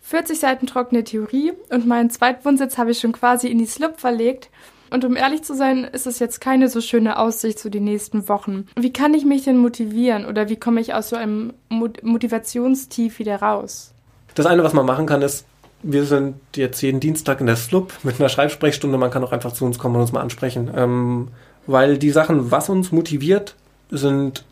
[0.01, 4.49] 40 Seiten trockene Theorie und meinen Zweitwohnsitz habe ich schon quasi in die Slip verlegt.
[4.91, 8.27] Und um ehrlich zu sein, ist es jetzt keine so schöne Aussicht zu den nächsten
[8.27, 8.67] Wochen.
[8.75, 13.41] Wie kann ich mich denn motivieren oder wie komme ich aus so einem Motivationstief wieder
[13.41, 13.93] raus?
[14.35, 15.45] Das eine, was man machen kann, ist,
[15.81, 18.97] wir sind jetzt jeden Dienstag in der SLUB mit einer Schreibsprechstunde.
[18.97, 20.71] Man kann auch einfach zu uns kommen und uns mal ansprechen.
[20.75, 21.29] Ähm,
[21.67, 23.55] weil die Sachen, was uns motiviert,
[23.89, 24.43] sind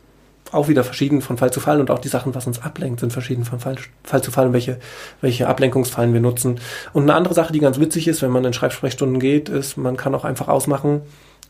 [0.54, 3.14] auch wieder verschieden von Fall zu Fall und auch die Sachen, was uns ablenkt, sind
[3.14, 4.80] verschieden von Fall, Fall zu Fall und welche,
[5.22, 6.60] welche Ablenkungsfallen wir nutzen.
[6.94, 9.98] Und eine andere Sache, die ganz witzig ist, wenn man in Schreibsprechstunden geht, ist, man
[9.98, 11.02] kann auch einfach ausmachen,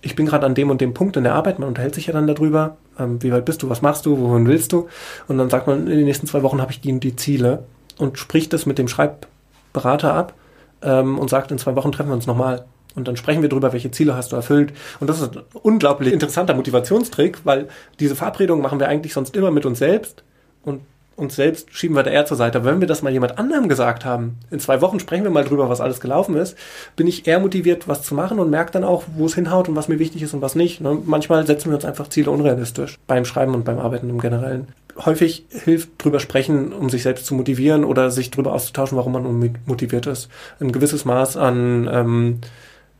[0.01, 2.13] ich bin gerade an dem und dem Punkt in der Arbeit, man unterhält sich ja
[2.13, 4.87] dann darüber, ähm, wie weit bist du, was machst du, wohin willst du?
[5.27, 7.63] Und dann sagt man, in den nächsten zwei Wochen habe ich die, die Ziele
[7.97, 10.33] und spricht das mit dem Schreibberater ab
[10.81, 12.65] ähm, und sagt, in zwei Wochen treffen wir uns nochmal.
[12.97, 14.73] Und dann sprechen wir darüber, welche Ziele hast du erfüllt.
[14.99, 17.67] Und das ist ein unglaublich interessanter Motivationstrick, weil
[17.99, 20.23] diese Verabredung machen wir eigentlich sonst immer mit uns selbst.
[20.63, 20.81] Und
[21.15, 22.57] uns selbst schieben wir da eher zur Seite.
[22.57, 25.43] Aber wenn wir das mal jemand anderem gesagt haben, in zwei Wochen sprechen wir mal
[25.43, 26.57] drüber, was alles gelaufen ist,
[26.95, 29.75] bin ich eher motiviert, was zu machen und merke dann auch, wo es hinhaut und
[29.75, 30.81] was mir wichtig ist und was nicht.
[30.81, 30.97] Ne?
[31.05, 34.69] Manchmal setzen wir uns einfach Ziele unrealistisch beim Schreiben und beim Arbeiten im Generellen.
[35.05, 39.55] Häufig hilft drüber sprechen, um sich selbst zu motivieren oder sich drüber auszutauschen, warum man
[39.67, 40.29] motiviert ist.
[40.59, 42.39] Ein gewisses Maß an ähm,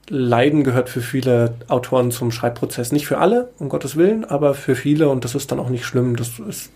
[0.10, 2.91] Leiden gehört für viele Autoren zum Schreibprozess.
[2.91, 5.86] Nicht für alle, um Gottes Willen, aber für viele und das ist dann auch nicht
[5.86, 6.15] schlimm.
[6.15, 6.72] Das ist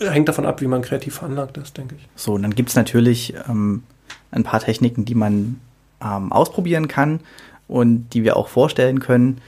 [0.00, 2.06] hängt davon ab, wie man kreativ veranlagt ist, denke ich.
[2.16, 3.82] So, und dann gibt es natürlich ähm,
[4.30, 5.60] ein paar Techniken, die man
[6.02, 7.20] ähm, ausprobieren kann
[7.68, 9.40] und die wir auch vorstellen können,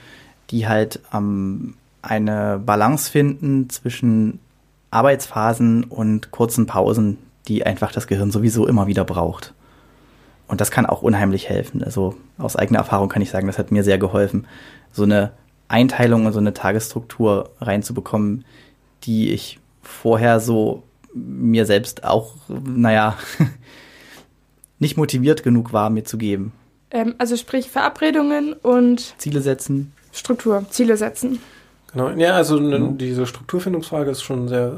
[0.49, 4.39] die halt ähm, eine Balance finden zwischen
[4.91, 9.53] Arbeitsphasen und kurzen Pausen, die einfach das Gehirn sowieso immer wieder braucht.
[10.49, 11.83] Und das kann auch unheimlich helfen.
[11.83, 14.47] Also aus eigener Erfahrung kann ich sagen, das hat mir sehr geholfen,
[14.91, 15.31] so eine
[15.67, 18.43] Einteilung und so eine Tagesstruktur reinzubekommen,
[19.03, 20.83] die ich vorher so
[21.13, 23.15] mir selbst auch, naja,
[24.79, 26.51] nicht motiviert genug war, mir zu geben.
[26.89, 29.93] Ähm, also sprich Verabredungen und Ziele setzen.
[30.11, 31.39] Struktur, Ziele setzen.
[31.91, 32.97] Genau, ja, also ne, mhm.
[32.99, 34.73] diese Strukturfindungsfrage ist schon sehr,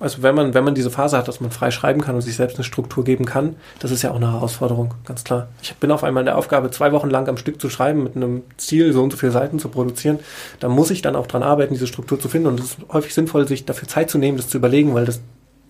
[0.00, 2.36] also wenn man, wenn man diese Phase hat, dass man frei schreiben kann und sich
[2.36, 5.48] selbst eine Struktur geben kann, das ist ja auch eine Herausforderung, ganz klar.
[5.60, 8.16] Ich bin auf einmal in der Aufgabe, zwei Wochen lang am Stück zu schreiben, mit
[8.16, 10.20] einem Ziel, so und so viele Seiten zu produzieren.
[10.58, 13.12] Da muss ich dann auch dran arbeiten, diese Struktur zu finden und es ist häufig
[13.12, 15.20] sinnvoll, sich dafür Zeit zu nehmen, das zu überlegen, weil das,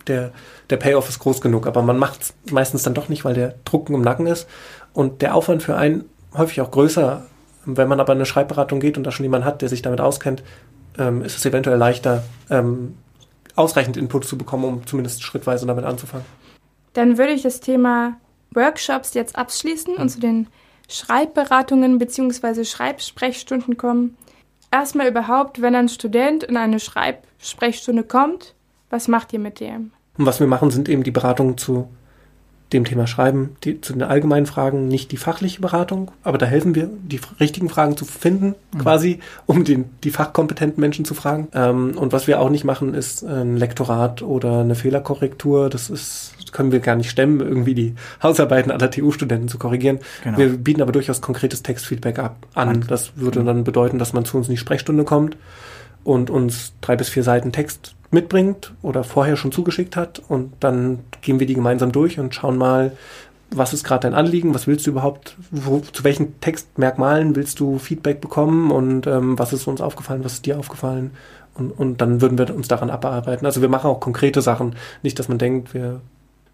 [0.07, 0.31] der,
[0.69, 3.55] der Payoff ist groß genug, aber man macht es meistens dann doch nicht, weil der
[3.65, 4.47] Drucken im Nacken ist
[4.93, 7.23] und der Aufwand für einen häufig auch größer
[7.65, 9.99] wenn man aber in eine Schreibberatung geht und da schon jemand hat, der sich damit
[9.99, 10.43] auskennt,
[10.97, 12.97] ähm, ist es eventuell leichter, ähm,
[13.55, 16.25] ausreichend Input zu bekommen, um zumindest schrittweise damit anzufangen.
[16.93, 18.17] Dann würde ich das Thema
[18.51, 20.47] Workshops jetzt abschließen und zu den
[20.89, 22.63] Schreibberatungen bzw.
[22.63, 24.17] Schreibsprechstunden kommen.
[24.71, 28.55] Erstmal überhaupt, wenn ein Student in eine Schreibsprechstunde kommt,
[28.89, 29.91] was macht ihr mit dem?
[30.17, 31.89] Und was wir machen, sind eben die Beratungen zu
[32.75, 36.75] dem Thema Schreiben, die, zu den allgemeinen Fragen nicht die fachliche Beratung, aber da helfen
[36.75, 38.79] wir, die richtigen Fragen zu finden, mhm.
[38.79, 41.47] quasi, um den, die fachkompetenten Menschen zu fragen.
[41.53, 45.69] Ähm, und was wir auch nicht machen, ist ein Lektorat oder eine Fehlerkorrektur.
[45.69, 49.99] Das ist, können wir gar nicht stemmen, irgendwie die Hausarbeiten aller TU-Studenten zu korrigieren.
[50.23, 50.37] Genau.
[50.37, 52.85] Wir bieten aber durchaus konkretes Textfeedback ab an.
[52.87, 55.37] Das würde dann bedeuten, dass man zu uns in die Sprechstunde kommt
[56.03, 61.01] und uns drei bis vier Seiten Text mitbringt oder vorher schon zugeschickt hat und dann
[61.21, 62.93] gehen wir die gemeinsam durch und schauen mal,
[63.51, 67.77] was ist gerade dein Anliegen, was willst du überhaupt, wo, zu welchen Textmerkmalen willst du
[67.77, 71.11] Feedback bekommen und ähm, was ist uns aufgefallen, was ist dir aufgefallen
[71.53, 73.45] und, und dann würden wir uns daran abarbeiten.
[73.45, 76.01] Also wir machen auch konkrete Sachen, nicht, dass man denkt, wir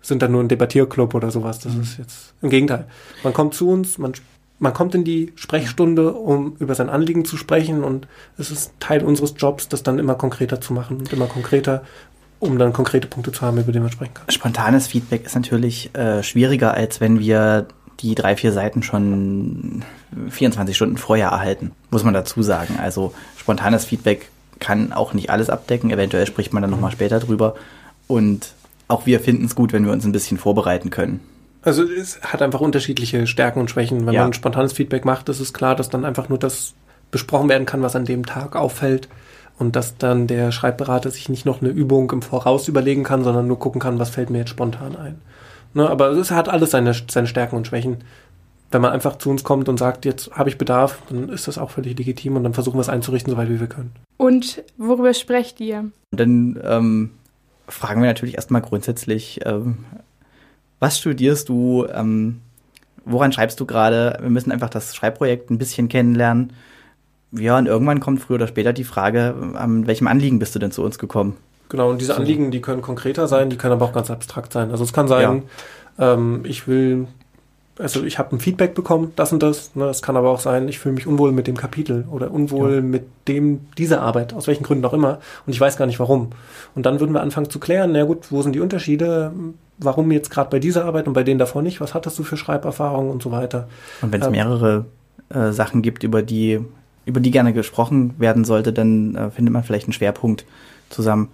[0.02, 1.60] sind da nur ein Debattierclub oder sowas.
[1.60, 1.82] Das mhm.
[1.82, 2.86] ist jetzt im Gegenteil.
[3.24, 4.14] Man kommt zu uns, man
[4.62, 9.04] man kommt in die Sprechstunde, um über sein Anliegen zu sprechen und es ist Teil
[9.04, 11.84] unseres Jobs, das dann immer konkreter zu machen und immer konkreter,
[12.40, 14.30] um dann konkrete Punkte zu haben, über die man sprechen kann.
[14.30, 17.66] Spontanes Feedback ist natürlich äh, schwieriger, als wenn wir
[18.02, 19.84] die drei, vier Seiten schon
[20.30, 22.78] 24 Stunden vorher erhalten, muss man dazu sagen.
[22.80, 27.56] Also spontanes Feedback kann auch nicht alles abdecken, eventuell spricht man dann nochmal später drüber
[28.08, 28.54] und
[28.88, 31.20] auch wir finden es gut, wenn wir uns ein bisschen vorbereiten können.
[31.64, 34.06] Also es hat einfach unterschiedliche Stärken und Schwächen.
[34.06, 34.24] Wenn ja.
[34.24, 36.74] man spontanes Feedback macht, ist es klar, dass dann einfach nur das
[37.12, 39.10] besprochen werden kann, was an dem Tag auffällt
[39.60, 43.48] und dass dann der Schreibberater sich nicht noch eine Übung im Voraus überlegen kann, sondern
[43.48, 45.22] nur gucken kann, was fällt mir jetzt spontan ein.
[45.74, 48.04] Ne, aber es hat alles seine, seine Stärken und Schwächen.
[48.72, 51.58] Wenn man einfach zu uns kommt und sagt, jetzt habe ich Bedarf, dann ist das
[51.58, 53.92] auch völlig legitim und dann versuchen wir es einzurichten, soweit wie wir können.
[54.18, 55.92] Und worüber sprecht ihr?
[56.12, 57.12] Dann ähm,
[57.68, 59.80] fragen wir natürlich erstmal grundsätzlich, ähm,
[60.82, 61.86] was studierst du?
[61.94, 62.42] Ähm,
[63.06, 64.18] woran schreibst du gerade?
[64.20, 66.52] Wir müssen einfach das Schreibprojekt ein bisschen kennenlernen.
[67.32, 70.72] Ja, und irgendwann kommt früher oder später die Frage, an welchem Anliegen bist du denn
[70.72, 71.38] zu uns gekommen?
[71.70, 74.72] Genau, und diese Anliegen, die können konkreter sein, die können aber auch ganz abstrakt sein.
[74.72, 75.44] Also es kann sein,
[75.98, 76.14] ja.
[76.14, 77.08] ähm, ich will
[77.82, 79.76] also ich habe ein Feedback bekommen, das und das.
[79.76, 79.86] Ne?
[79.86, 82.82] Es kann aber auch sein, ich fühle mich unwohl mit dem Kapitel oder unwohl ja.
[82.82, 85.20] mit dem dieser Arbeit, aus welchen Gründen auch immer.
[85.46, 86.30] Und ich weiß gar nicht warum.
[86.76, 89.32] Und dann würden wir anfangen zu klären, na gut, wo sind die Unterschiede?
[89.80, 91.82] Warum jetzt gerade bei dieser Arbeit und bei denen davor nicht?
[91.82, 93.68] Was hattest du für Schreiberfahrungen und so weiter?
[94.02, 94.86] Und wenn es ähm, mehrere
[95.30, 96.60] äh, Sachen gibt, über die,
[97.06, 100.46] über die gerne gesprochen werden sollte, dann äh, findet man vielleicht einen Schwerpunkt
[100.90, 101.30] zusammen.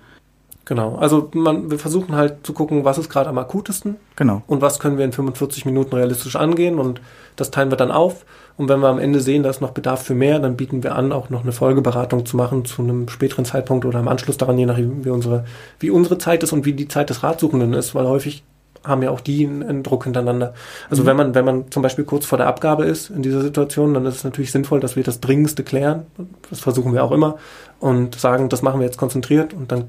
[0.67, 0.95] Genau.
[0.95, 3.95] Also man, wir versuchen halt zu gucken, was ist gerade am akutesten.
[4.17, 4.41] Genau.
[4.47, 6.99] Und was können wir in 45 Minuten realistisch angehen und
[7.38, 8.25] das teilen wir dann auf.
[8.58, 10.95] Und wenn wir am Ende sehen, da ist noch Bedarf für mehr, dann bieten wir
[10.95, 14.58] an, auch noch eine Folgeberatung zu machen zu einem späteren Zeitpunkt oder im Anschluss daran,
[14.58, 15.45] je nachdem, wie unsere,
[15.80, 18.43] wie unsere Zeit ist und wie die Zeit des Ratsuchenden ist, weil häufig
[18.84, 20.53] haben ja auch die einen, Druck hintereinander.
[20.89, 21.08] Also mhm.
[21.08, 24.06] wenn man, wenn man zum Beispiel kurz vor der Abgabe ist in dieser Situation, dann
[24.06, 26.08] ist es natürlich sinnvoll, dass wir das Dringendste klären.
[26.49, 27.38] Das versuchen wir auch immer
[27.80, 29.86] und sagen, das machen wir jetzt konzentriert und dann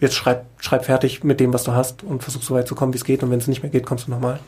[0.00, 2.92] jetzt schreib, schreib fertig mit dem, was du hast und versuch so weit zu kommen,
[2.92, 3.22] wie es geht.
[3.22, 4.40] Und wenn es nicht mehr geht, kommst du nochmal.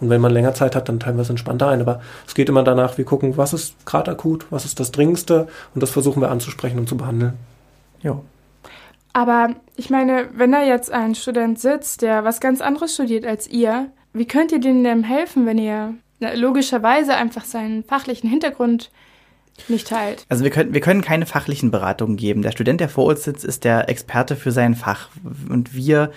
[0.00, 1.80] Und wenn man länger Zeit hat, dann teilen wir es entspannter ein.
[1.80, 5.48] Aber es geht immer danach, wir gucken, was ist gerade akut, was ist das Dringendste
[5.74, 7.34] und das versuchen wir anzusprechen und zu behandeln.
[8.02, 8.20] Ja.
[9.12, 13.48] Aber ich meine, wenn da jetzt ein Student sitzt, der was ganz anderes studiert als
[13.48, 15.94] ihr, wie könnt ihr denen denn helfen, wenn ihr
[16.34, 18.90] logischerweise einfach seinen fachlichen Hintergrund
[19.68, 20.24] nicht teilt.
[20.28, 22.42] Also wir können, wir können keine fachlichen Beratungen geben.
[22.42, 25.08] Der Student, der vor uns sitzt, ist der Experte für sein Fach
[25.48, 26.10] und wir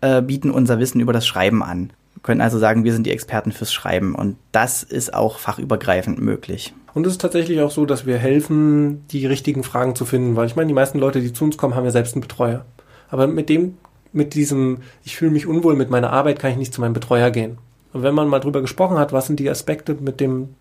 [0.00, 1.92] äh, bieten unser Wissen über das Schreiben an.
[2.14, 6.20] Wir können also sagen, wir sind die Experten fürs Schreiben und das ist auch fachübergreifend
[6.20, 6.72] möglich.
[6.94, 10.46] Und es ist tatsächlich auch so, dass wir helfen, die richtigen Fragen zu finden, weil
[10.46, 12.64] ich meine, die meisten Leute, die zu uns kommen, haben ja selbst einen Betreuer.
[13.10, 13.76] Aber mit dem,
[14.12, 17.30] mit diesem, ich fühle mich unwohl mit meiner Arbeit, kann ich nicht zu meinem Betreuer
[17.30, 17.58] gehen.
[17.92, 20.54] Und wenn man mal drüber gesprochen hat, was sind die Aspekte, mit dem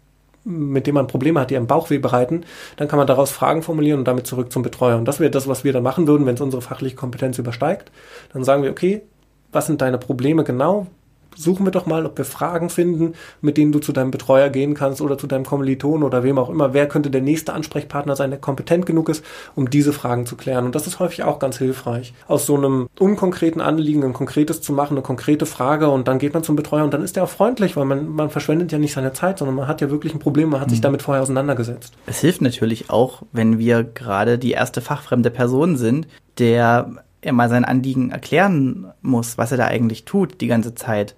[0.46, 2.46] mit dem man Probleme hat, die einem Bauchweh bereiten,
[2.78, 4.98] dann kann man daraus Fragen formulieren und damit zurück zum Betreuer.
[4.98, 7.92] Und das wäre das, was wir dann machen würden, wenn es unsere fachliche Kompetenz übersteigt.
[8.34, 9.04] Dann sagen wir, okay,
[9.52, 10.88] was sind deine Probleme genau?
[11.36, 14.74] Suchen wir doch mal, ob wir Fragen finden, mit denen du zu deinem Betreuer gehen
[14.74, 16.74] kannst oder zu deinem Kommiliton oder wem auch immer.
[16.74, 19.24] Wer könnte der nächste Ansprechpartner sein, der kompetent genug ist,
[19.56, 20.66] um diese Fragen zu klären?
[20.66, 22.14] Und das ist häufig auch ganz hilfreich.
[22.28, 26.34] Aus so einem unkonkreten Anliegen ein konkretes zu machen, eine konkrete Frage und dann geht
[26.34, 28.94] man zum Betreuer und dann ist er auch freundlich, weil man, man verschwendet ja nicht
[28.94, 30.72] seine Zeit, sondern man hat ja wirklich ein Problem, man hat mhm.
[30.72, 31.94] sich damit vorher auseinandergesetzt.
[32.06, 37.50] Es hilft natürlich auch, wenn wir gerade die erste fachfremde Person sind, der er mal
[37.50, 41.16] sein Anliegen erklären muss, was er da eigentlich tut die ganze Zeit.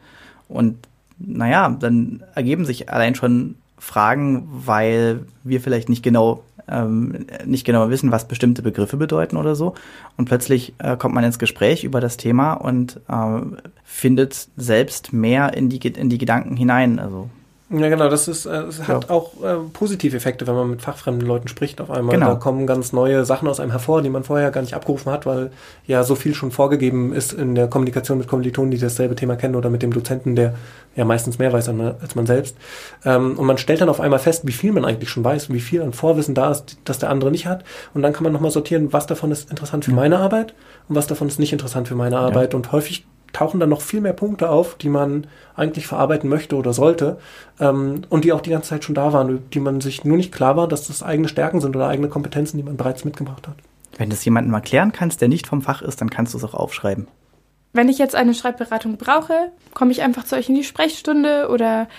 [0.48, 0.78] Und
[1.18, 7.90] naja, dann ergeben sich allein schon Fragen, weil wir vielleicht nicht genau ähm, nicht genau
[7.90, 9.76] wissen, was bestimmte Begriffe bedeuten oder so.
[10.18, 13.42] Und plötzlich äh, kommt man ins Gespräch über das Thema und äh,
[13.84, 17.00] findet selbst mehr in die, in die Gedanken hinein.
[17.00, 17.30] Also
[17.68, 19.10] ja, genau, das ist, äh, es hat ja.
[19.10, 22.16] auch äh, positive Effekte, wenn man mit fachfremden Leuten spricht auf einmal.
[22.16, 22.34] Genau.
[22.34, 25.26] Da kommen ganz neue Sachen aus einem hervor, die man vorher gar nicht abgerufen hat,
[25.26, 25.50] weil
[25.88, 29.56] ja so viel schon vorgegeben ist in der Kommunikation mit Kommilitonen, die dasselbe Thema kennen
[29.56, 30.54] oder mit dem Dozenten, der
[30.96, 32.56] ja meistens mehr weiß als man selbst.
[33.04, 35.60] Ähm, und man stellt dann auf einmal fest, wie viel man eigentlich schon weiß, wie
[35.60, 37.64] viel an Vorwissen da ist, das der andere nicht hat.
[37.96, 39.98] Und dann kann man nochmal sortieren, was davon ist interessant für mhm.
[39.98, 40.54] meine Arbeit
[40.88, 42.54] und was davon ist nicht interessant für meine Arbeit.
[42.54, 42.58] Ja.
[42.58, 46.72] Und häufig tauchen dann noch viel mehr Punkte auf, die man eigentlich verarbeiten möchte oder
[46.72, 47.18] sollte
[47.60, 50.32] ähm, und die auch die ganze Zeit schon da waren, die man sich nur nicht
[50.32, 53.56] klar war, dass das eigene Stärken sind oder eigene Kompetenzen, die man bereits mitgebracht hat.
[53.98, 56.44] Wenn du es jemandem erklären kannst, der nicht vom Fach ist, dann kannst du es
[56.46, 57.08] auch aufschreiben.
[57.74, 61.90] Wenn ich jetzt eine Schreibberatung brauche, komme ich einfach zu euch in die Sprechstunde oder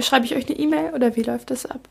[0.00, 1.88] schreibe ich euch eine E-Mail oder wie läuft das ab?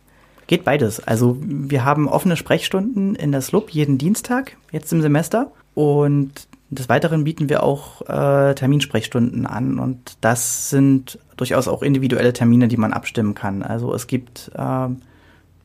[0.47, 0.99] Geht beides.
[1.07, 5.51] Also wir haben offene Sprechstunden in der SLUB jeden Dienstag, jetzt im Semester.
[5.73, 6.31] Und
[6.69, 12.67] des Weiteren bieten wir auch äh, Terminsprechstunden an und das sind durchaus auch individuelle Termine,
[12.67, 13.63] die man abstimmen kann.
[13.63, 14.87] Also es gibt, äh,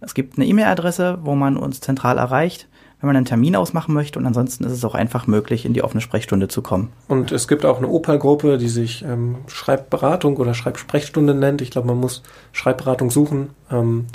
[0.01, 2.69] es gibt eine E-Mail-Adresse, wo man uns zentral erreicht,
[3.01, 5.83] wenn man einen Termin ausmachen möchte und ansonsten ist es auch einfach möglich, in die
[5.83, 6.91] offene Sprechstunde zu kommen.
[7.09, 11.61] Und es gibt auch eine Opal-Gruppe, die sich ähm, Schreibberatung oder Schreibsprechstunde nennt.
[11.61, 13.51] Ich glaube, man muss Schreibberatung suchen.
[13.71, 14.07] Ähm,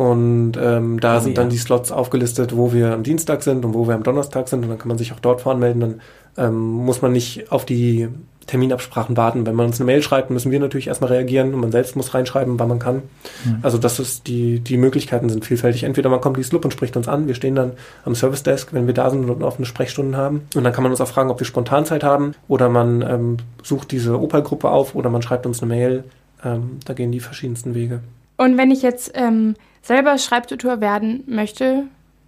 [0.00, 3.74] und ähm, da oh, sind dann die Slots aufgelistet, wo wir am Dienstag sind und
[3.74, 4.62] wo wir am Donnerstag sind.
[4.62, 5.80] Und dann kann man sich auch dort voranmelden.
[5.82, 6.00] Dann
[6.38, 8.08] ähm, muss man nicht auf die
[8.46, 9.44] Terminabsprachen warten.
[9.44, 12.14] Wenn man uns eine Mail schreibt, müssen wir natürlich erstmal reagieren und man selbst muss
[12.14, 13.02] reinschreiben, wann man kann.
[13.44, 13.58] Mhm.
[13.60, 15.82] Also das ist die, die Möglichkeiten sind vielfältig.
[15.82, 17.72] Entweder man kommt die Slup und spricht uns an, wir stehen dann
[18.06, 20.46] am Service Desk, wenn wir da sind und offene Sprechstunden haben.
[20.54, 23.90] Und dann kann man uns auch fragen, ob wir Spontanzeit haben oder man ähm, sucht
[23.90, 26.04] diese Opal-Gruppe auf oder man schreibt uns eine Mail.
[26.42, 28.00] Ähm, da gehen die verschiedensten Wege.
[28.40, 31.82] Und wenn ich jetzt ähm, selber Schreibtutor werden möchte,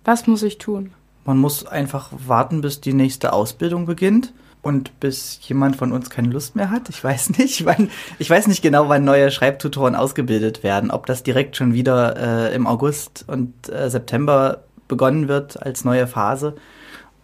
[0.04, 0.92] was muss ich tun?
[1.24, 6.28] Man muss einfach warten, bis die nächste Ausbildung beginnt und bis jemand von uns keine
[6.28, 6.90] Lust mehr hat.
[6.90, 10.90] Ich weiß nicht, wann, ich weiß nicht genau, wann neue Schreibtutoren ausgebildet werden.
[10.90, 16.06] Ob das direkt schon wieder äh, im August und äh, September begonnen wird als neue
[16.06, 16.56] Phase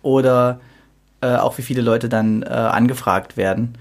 [0.01, 0.61] oder
[1.21, 3.77] äh, auch wie viele Leute dann äh, angefragt werden.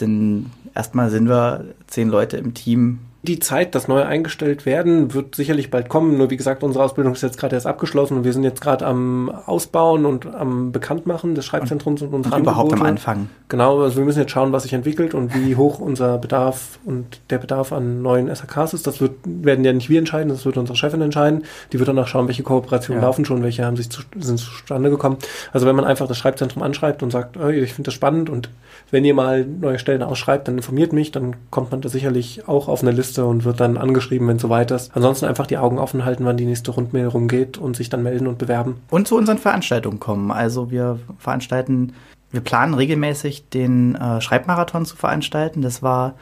[0.00, 5.34] Denn erstmal sind wir zehn Leute im Team Die Zeit, dass neue eingestellt werden, wird
[5.34, 6.16] sicherlich bald kommen.
[6.16, 8.86] Nur wie gesagt, unsere Ausbildung ist jetzt gerade erst abgeschlossen und wir sind jetzt gerade
[8.86, 13.28] am Ausbauen und am Bekanntmachen des Schreibzentrums und unserer und überhaupt am Anfang.
[13.48, 17.20] Genau, also wir müssen jetzt schauen, was sich entwickelt und wie hoch unser Bedarf und
[17.30, 18.86] der Bedarf an neuen SAKs ist.
[18.86, 21.44] Das wird, werden ja nicht wir entscheiden, das wird unsere Chefin entscheiden.
[21.72, 23.08] Die wird danach schauen, welche Kooperationen ja.
[23.08, 25.16] laufen schon, welche haben sich zu, sind zustande gekommen.
[25.52, 28.50] Also wenn man einfach das Schreibzentrum anschreibt und sagt, oh, ich finde das spannend und
[28.90, 32.68] wenn ihr mal neue Stellen ausschreibt, dann informiert mich, dann kommt man da sicherlich auch
[32.68, 34.94] auf eine Liste und wird dann angeschrieben, wenn es soweit ist.
[34.94, 38.26] Ansonsten einfach die Augen offen halten, wann die nächste Rundmail rumgeht und sich dann melden
[38.26, 38.80] und bewerben.
[38.90, 40.30] Und zu unseren Veranstaltungen kommen.
[40.30, 41.94] Also wir veranstalten,
[42.30, 45.62] wir planen regelmäßig den äh, Schreibmarathon zu veranstalten.
[45.62, 46.14] Das war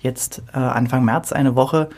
[0.00, 1.88] jetzt äh, Anfang März eine Woche,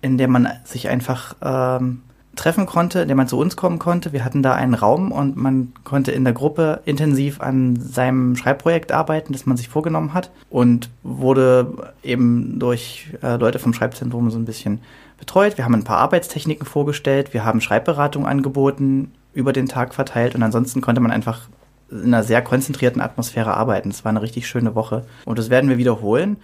[0.00, 2.02] in der man sich einfach ähm,
[2.38, 4.12] treffen konnte, in dem man zu uns kommen konnte.
[4.12, 8.92] Wir hatten da einen Raum und man konnte in der Gruppe intensiv an seinem Schreibprojekt
[8.92, 14.38] arbeiten, das man sich vorgenommen hat und wurde eben durch äh, Leute vom Schreibzentrum so
[14.38, 14.80] ein bisschen
[15.18, 15.58] betreut.
[15.58, 20.42] Wir haben ein paar Arbeitstechniken vorgestellt, wir haben Schreibberatung angeboten, über den Tag verteilt und
[20.42, 21.48] ansonsten konnte man einfach
[21.90, 23.90] in einer sehr konzentrierten Atmosphäre arbeiten.
[23.90, 26.36] Es war eine richtig schöne Woche und das werden wir wiederholen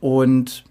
[0.00, 0.64] und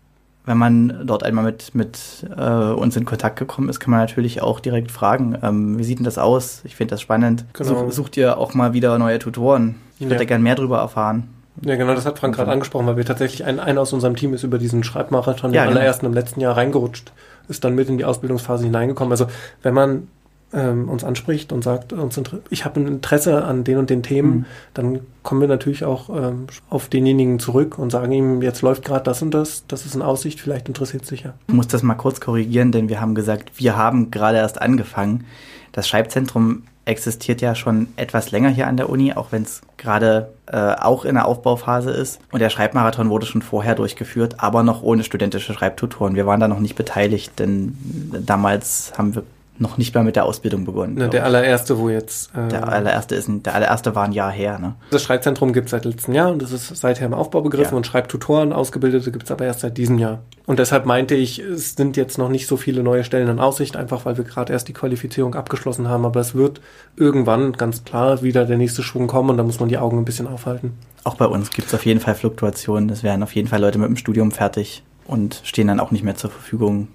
[0.48, 2.00] wenn man dort einmal mit, mit
[2.36, 6.00] äh, uns in Kontakt gekommen ist, kann man natürlich auch direkt fragen, ähm, wie sieht
[6.00, 6.62] denn das aus?
[6.64, 7.46] Ich finde das spannend.
[7.54, 7.88] Genau.
[7.88, 9.76] Such, sucht ihr auch mal wieder neue Tutoren?
[10.00, 10.28] Ich würde ja.
[10.28, 11.28] gern mehr darüber erfahren.
[11.62, 14.34] Ja, genau, das hat Frank gerade angesprochen, weil wir tatsächlich, ein, einer aus unserem Team
[14.34, 15.80] ist über diesen Schreibmarathon, ja, den genau.
[15.80, 17.12] allerersten im letzten Jahr reingerutscht,
[17.50, 19.12] ist dann mit in die Ausbildungsphase hineingekommen.
[19.12, 19.28] Also
[19.64, 20.08] wenn man
[20.54, 24.30] ähm, uns anspricht und sagt, uns ich habe ein Interesse an den und den Themen,
[24.30, 24.46] mhm.
[24.74, 29.04] dann kommen wir natürlich auch ähm, auf denjenigen zurück und sagen ihm, jetzt läuft gerade
[29.04, 31.34] das und das, das ist in Aussicht, vielleicht interessiert es sich ja.
[31.48, 35.26] Ich muss das mal kurz korrigieren, denn wir haben gesagt, wir haben gerade erst angefangen.
[35.74, 40.30] Das Schreibzentrum existiert ja schon etwas länger hier an der Uni, auch wenn es gerade
[40.46, 42.22] äh, auch in der Aufbauphase ist.
[42.32, 46.16] Und der Schreibmarathon wurde schon vorher durchgeführt, aber noch ohne studentische Schreibtutoren.
[46.16, 47.78] Wir waren da noch nicht beteiligt, denn
[48.26, 49.24] damals haben wir
[49.60, 50.96] noch nicht mal mit der Ausbildung begonnen.
[50.96, 52.36] Ne, der allererste, wo jetzt.
[52.36, 54.76] Äh, der allererste ist der allererste war ein Jahr her, ne?
[54.92, 57.78] Das Schreibzentrum gibt es seit letztem Jahr und das ist seither im Aufbau begriffen ja.
[57.78, 60.20] und Schreibtutoren, Ausgebildete gibt es aber erst seit diesem Jahr.
[60.46, 63.76] Und deshalb meinte ich, es sind jetzt noch nicht so viele neue Stellen in Aussicht,
[63.76, 66.06] einfach weil wir gerade erst die Qualifizierung abgeschlossen haben.
[66.06, 66.62] Aber es wird
[66.96, 70.06] irgendwann ganz klar wieder der nächste Schwung kommen und da muss man die Augen ein
[70.06, 70.78] bisschen aufhalten.
[71.04, 72.90] Auch bei uns gibt es auf jeden Fall Fluktuationen.
[72.90, 76.04] Es werden auf jeden Fall Leute mit dem Studium fertig und stehen dann auch nicht
[76.04, 76.88] mehr zur Verfügung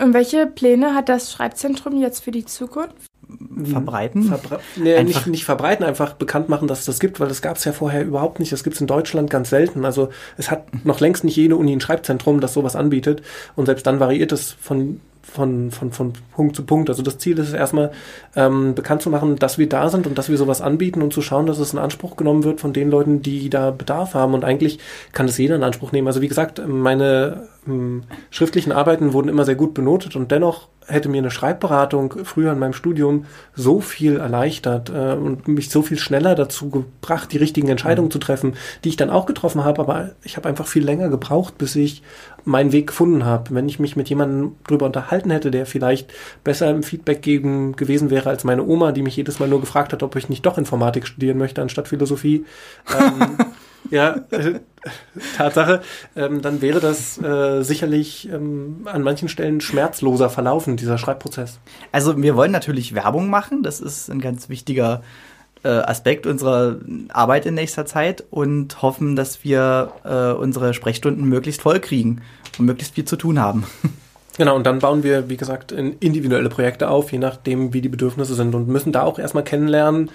[0.00, 2.96] und welche Pläne hat das Schreibzentrum jetzt für die Zukunft?
[3.64, 4.24] Verbreiten?
[4.24, 7.56] Verbre nee, nicht, nicht verbreiten, einfach bekannt machen, dass es das gibt, weil das gab
[7.56, 8.52] es ja vorher überhaupt nicht.
[8.52, 9.84] Das gibt es in Deutschland ganz selten.
[9.84, 13.22] Also es hat noch längst nicht jede Uni ein Schreibzentrum, das sowas anbietet.
[13.56, 16.88] Und selbst dann variiert es von von, von, von Punkt zu Punkt.
[16.88, 17.90] Also das Ziel ist es erstmal,
[18.34, 21.20] ähm, bekannt zu machen, dass wir da sind und dass wir sowas anbieten und zu
[21.20, 24.34] schauen, dass es in Anspruch genommen wird von den Leuten, die da Bedarf haben.
[24.34, 24.78] Und eigentlich
[25.12, 26.06] kann das jeder in Anspruch nehmen.
[26.06, 31.08] Also wie gesagt, meine ähm, schriftlichen Arbeiten wurden immer sehr gut benotet und dennoch hätte
[31.08, 35.98] mir eine Schreibberatung früher in meinem Studium so viel erleichtert äh, und mich so viel
[35.98, 38.12] schneller dazu gebracht, die richtigen Entscheidungen mhm.
[38.12, 41.58] zu treffen, die ich dann auch getroffen habe, aber ich habe einfach viel länger gebraucht,
[41.58, 42.02] bis ich
[42.46, 43.54] meinen Weg gefunden habe.
[43.54, 46.12] Wenn ich mich mit jemandem drüber unterhalten hätte, der vielleicht
[46.44, 49.92] besser im Feedback geben gewesen wäre als meine Oma, die mich jedes Mal nur gefragt
[49.92, 52.44] hat, ob ich nicht doch Informatik studieren möchte anstatt Philosophie.
[52.98, 53.38] Ähm,
[53.90, 54.60] ja, äh,
[55.36, 55.82] Tatsache,
[56.14, 61.58] ähm, dann wäre das äh, sicherlich ähm, an manchen Stellen schmerzloser verlaufen, dieser Schreibprozess.
[61.90, 65.02] Also wir wollen natürlich Werbung machen, das ist ein ganz wichtiger
[65.68, 66.76] Aspekt unserer
[67.08, 72.22] Arbeit in nächster Zeit und hoffen, dass wir äh, unsere Sprechstunden möglichst voll kriegen
[72.58, 73.64] und möglichst viel zu tun haben.
[74.38, 78.34] Genau, und dann bauen wir, wie gesagt, individuelle Projekte auf, je nachdem, wie die Bedürfnisse
[78.34, 80.10] sind und müssen da auch erstmal kennenlernen,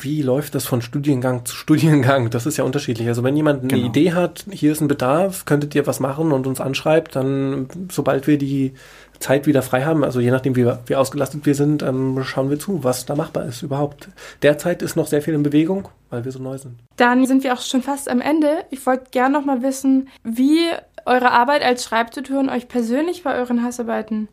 [0.00, 2.30] wie läuft das von Studiengang zu Studiengang?
[2.30, 3.08] Das ist ja unterschiedlich.
[3.08, 3.86] Also wenn jemand eine genau.
[3.86, 8.26] Idee hat, hier ist ein Bedarf, könntet ihr was machen und uns anschreibt, dann sobald
[8.26, 8.74] wir die
[9.22, 12.58] Zeit wieder frei haben, also je nachdem wie, wie ausgelastet wir sind, ähm, schauen wir
[12.58, 14.08] zu, was da machbar ist überhaupt.
[14.42, 16.78] Derzeit ist noch sehr viel in Bewegung, weil wir so neu sind.
[16.96, 18.64] Dann sind wir auch schon fast am Ende.
[18.70, 20.58] Ich wollte gerne noch mal wissen, wie
[21.06, 24.28] eure Arbeit als Schreibtutoren euch persönlich bei euren Hausarbeiten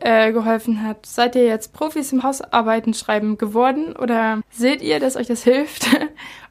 [0.00, 1.06] äh, geholfen hat.
[1.06, 5.88] Seid ihr jetzt Profis im Hausarbeiten schreiben geworden oder seht ihr, dass euch das hilft,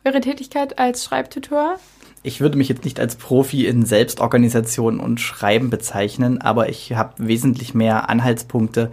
[0.03, 1.77] eure Tätigkeit als Schreibtutor?
[2.25, 7.13] Ich würde mich jetzt nicht als Profi in Selbstorganisation und Schreiben bezeichnen, aber ich habe
[7.27, 8.91] wesentlich mehr Anhaltspunkte,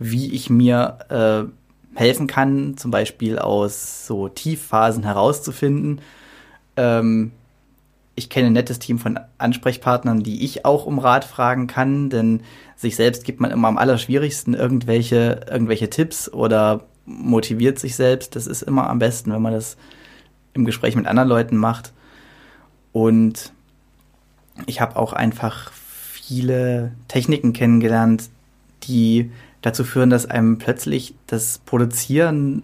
[0.00, 6.00] wie ich mir äh, helfen kann, zum Beispiel aus so Tiefphasen herauszufinden.
[6.76, 7.30] Ähm,
[8.16, 12.40] ich kenne ein nettes Team von Ansprechpartnern, die ich auch um Rat fragen kann, denn
[12.74, 18.34] sich selbst gibt man immer am allerschwierigsten irgendwelche, irgendwelche Tipps oder motiviert sich selbst.
[18.34, 19.76] Das ist immer am besten, wenn man das
[20.52, 21.92] im Gespräch mit anderen Leuten macht.
[22.92, 23.52] Und
[24.66, 28.28] ich habe auch einfach viele Techniken kennengelernt,
[28.84, 29.30] die
[29.62, 32.62] dazu führen, dass einem plötzlich das Produzieren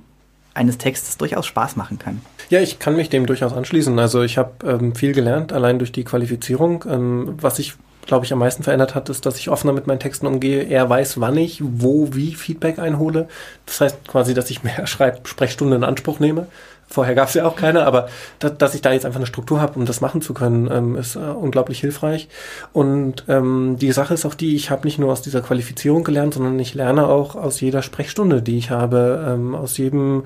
[0.54, 2.20] eines Textes durchaus Spaß machen kann.
[2.50, 3.98] Ja, ich kann mich dem durchaus anschließen.
[3.98, 6.84] Also ich habe ähm, viel gelernt, allein durch die Qualifizierung.
[6.88, 7.74] Ähm, was ich,
[8.06, 10.64] glaube ich, am meisten verändert hat, ist, dass ich offener mit meinen Texten umgehe.
[10.64, 13.28] Er weiß, wann ich wo wie Feedback einhole.
[13.66, 16.48] Das heißt quasi, dass ich mehr Schreib Sprechstunden in Anspruch nehme.
[16.89, 18.09] Vorher gab es ja auch keine, aber
[18.39, 20.97] da, dass ich da jetzt einfach eine Struktur habe, um das machen zu können, ähm,
[20.97, 22.28] ist äh, unglaublich hilfreich.
[22.72, 26.34] Und ähm, die Sache ist auch die, ich habe nicht nur aus dieser Qualifizierung gelernt,
[26.34, 30.24] sondern ich lerne auch aus jeder Sprechstunde, die ich habe, ähm, aus jedem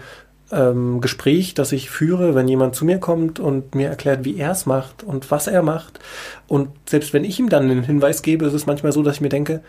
[0.53, 4.53] ähm, Gespräch, das ich führe, wenn jemand zu mir kommt und mir erklärt, wie er
[4.53, 5.99] es macht und was er macht.
[6.47, 9.21] Und selbst wenn ich ihm dann einen Hinweis gebe, ist es manchmal so, dass ich
[9.21, 9.63] mir denke,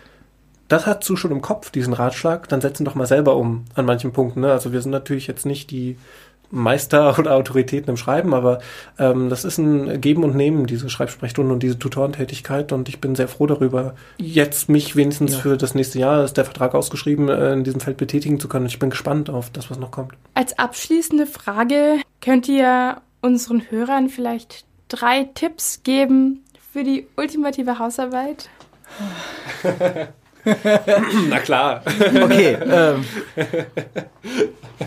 [0.68, 3.86] das hast du schon im Kopf, diesen Ratschlag, dann setzen doch mal selber um an
[3.86, 4.42] manchen Punkten.
[4.42, 4.52] Ne?
[4.52, 5.98] Also wir sind natürlich jetzt nicht die
[6.54, 8.60] Meister oder Autoritäten im Schreiben, aber
[9.00, 13.16] ähm, das ist ein Geben und Nehmen, diese Schreibsprechstunde und diese Tutorentätigkeit und ich bin
[13.16, 15.40] sehr froh darüber, jetzt mich wenigstens ja.
[15.40, 18.68] für das nächste Jahr, ist der Vertrag ausgeschrieben, äh, in diesem Feld betätigen zu können.
[18.68, 20.14] Ich bin gespannt auf das, was noch kommt.
[20.36, 28.50] Als abschließende Frage könnt ihr unseren Hörern vielleicht drei Tipps geben für die ultimative Hausarbeit?
[31.30, 31.82] Na klar.
[32.22, 32.58] Okay.
[32.62, 33.06] Ähm.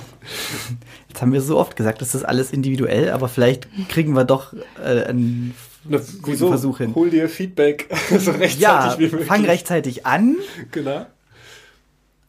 [1.17, 4.53] Jetzt haben wir so oft gesagt, das ist alles individuell, aber vielleicht kriegen wir doch
[4.79, 5.55] äh, einen
[5.85, 6.49] Na, guten wieso?
[6.49, 6.95] Versuch hin.
[6.95, 9.27] Hol dir Feedback so rechtzeitig ja, wie möglich.
[9.27, 10.37] fang rechtzeitig an.
[10.73, 11.07] Genau.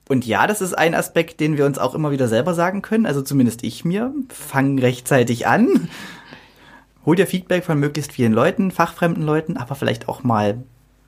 [0.08, 3.06] Und ja, das ist ein Aspekt, den wir uns auch immer wieder selber sagen können,
[3.06, 4.14] also zumindest ich mir.
[4.30, 5.90] Fang rechtzeitig an.
[7.06, 10.64] Hol dir Feedback von möglichst vielen Leuten, fachfremden Leuten, aber vielleicht auch mal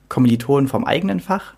[0.10, 1.54] Kommilitonen vom eigenen Fach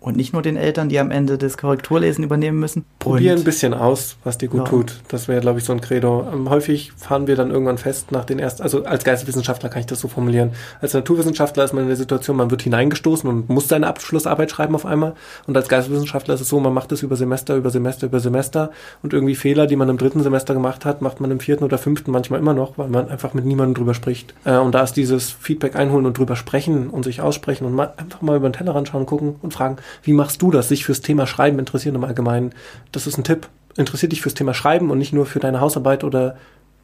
[0.00, 2.86] und nicht nur den Eltern, die am Ende das Korrekturlesen übernehmen müssen.
[2.98, 4.64] Probier ein bisschen aus, was dir gut ja.
[4.64, 5.00] tut.
[5.08, 6.26] Das wäre, glaube ich, so ein Credo.
[6.32, 9.86] Ähm, häufig fahren wir dann irgendwann fest nach den ersten, also als Geisteswissenschaftler kann ich
[9.86, 10.52] das so formulieren.
[10.80, 14.74] Als Naturwissenschaftler ist man in der Situation, man wird hineingestoßen und muss seine Abschlussarbeit schreiben
[14.74, 15.14] auf einmal.
[15.46, 18.70] Und als Geisteswissenschaftler ist es so, man macht es über Semester, über Semester, über Semester
[19.02, 21.76] und irgendwie Fehler, die man im dritten Semester gemacht hat, macht man im vierten oder
[21.76, 24.32] fünften manchmal immer noch, weil man einfach mit niemandem drüber spricht.
[24.44, 27.92] Äh, und da ist dieses Feedback einholen und drüber sprechen und sich aussprechen und mal
[27.98, 30.68] einfach mal über den Teller anschauen, gucken und fragen, wie machst du das?
[30.68, 32.52] Sich fürs Thema Schreiben interessieren im Allgemeinen.
[32.92, 33.48] Das ist ein Tipp.
[33.76, 36.36] Interessiert dich fürs Thema Schreiben und nicht nur für deine Hausarbeit oder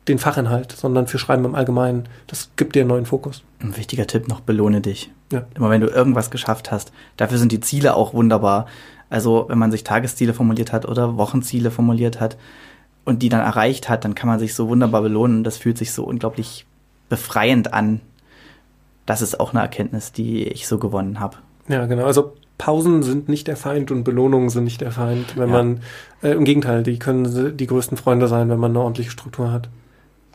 [0.08, 2.08] den Fachinhalt, sondern für Schreiben im Allgemeinen.
[2.26, 3.42] Das gibt dir einen neuen Fokus.
[3.60, 5.10] Ein wichtiger Tipp noch, belohne dich.
[5.32, 5.44] Ja.
[5.54, 6.92] Immer wenn du irgendwas geschafft hast.
[7.16, 8.66] Dafür sind die Ziele auch wunderbar.
[9.10, 12.36] Also wenn man sich Tagesziele formuliert hat oder Wochenziele formuliert hat
[13.04, 15.44] und die dann erreicht hat, dann kann man sich so wunderbar belohnen.
[15.44, 16.66] Das fühlt sich so unglaublich
[17.08, 18.00] befreiend an.
[19.06, 21.36] Das ist auch eine Erkenntnis, die ich so gewonnen habe.
[21.68, 22.04] Ja, genau.
[22.04, 25.56] Also Pausen sind nicht der Feind und Belohnungen sind nicht der Feind, wenn ja.
[25.56, 25.80] man,
[26.22, 29.68] äh, im Gegenteil, die können die größten Freunde sein, wenn man eine ordentliche Struktur hat.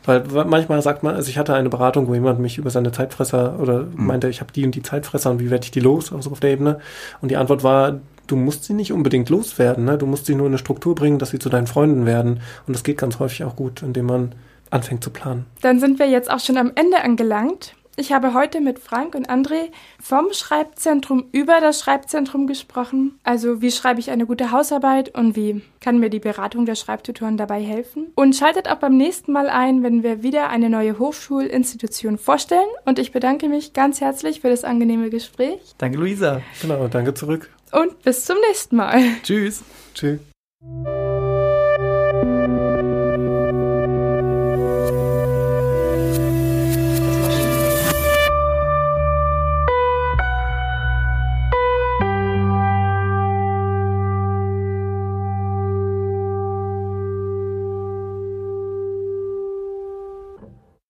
[0.03, 3.59] Weil manchmal sagt man, also ich hatte eine Beratung, wo jemand mich über seine Zeitfresser
[3.59, 4.07] oder mhm.
[4.07, 6.39] meinte, ich habe die und die Zeitfresser und wie werde ich die los, also auf
[6.39, 6.79] der Ebene.
[7.21, 9.97] Und die Antwort war, du musst sie nicht unbedingt loswerden, ne?
[9.97, 12.39] du musst sie nur in eine Struktur bringen, dass sie zu deinen Freunden werden.
[12.65, 14.35] Und das geht ganz häufig auch gut, indem man
[14.71, 15.45] anfängt zu planen.
[15.61, 17.75] Dann sind wir jetzt auch schon am Ende angelangt.
[17.97, 19.69] Ich habe heute mit Frank und André
[20.01, 23.19] vom Schreibzentrum über das Schreibzentrum gesprochen.
[23.23, 27.37] Also wie schreibe ich eine gute Hausarbeit und wie kann mir die Beratung der Schreibtutoren
[27.37, 28.11] dabei helfen.
[28.15, 32.69] Und schaltet auch beim nächsten Mal ein, wenn wir wieder eine neue Hochschulinstitution vorstellen.
[32.85, 35.59] Und ich bedanke mich ganz herzlich für das angenehme Gespräch.
[35.77, 36.41] Danke, Luisa.
[36.61, 37.49] Genau, danke zurück.
[37.71, 39.01] Und bis zum nächsten Mal.
[39.23, 39.63] Tschüss.
[39.93, 40.19] Tschüss.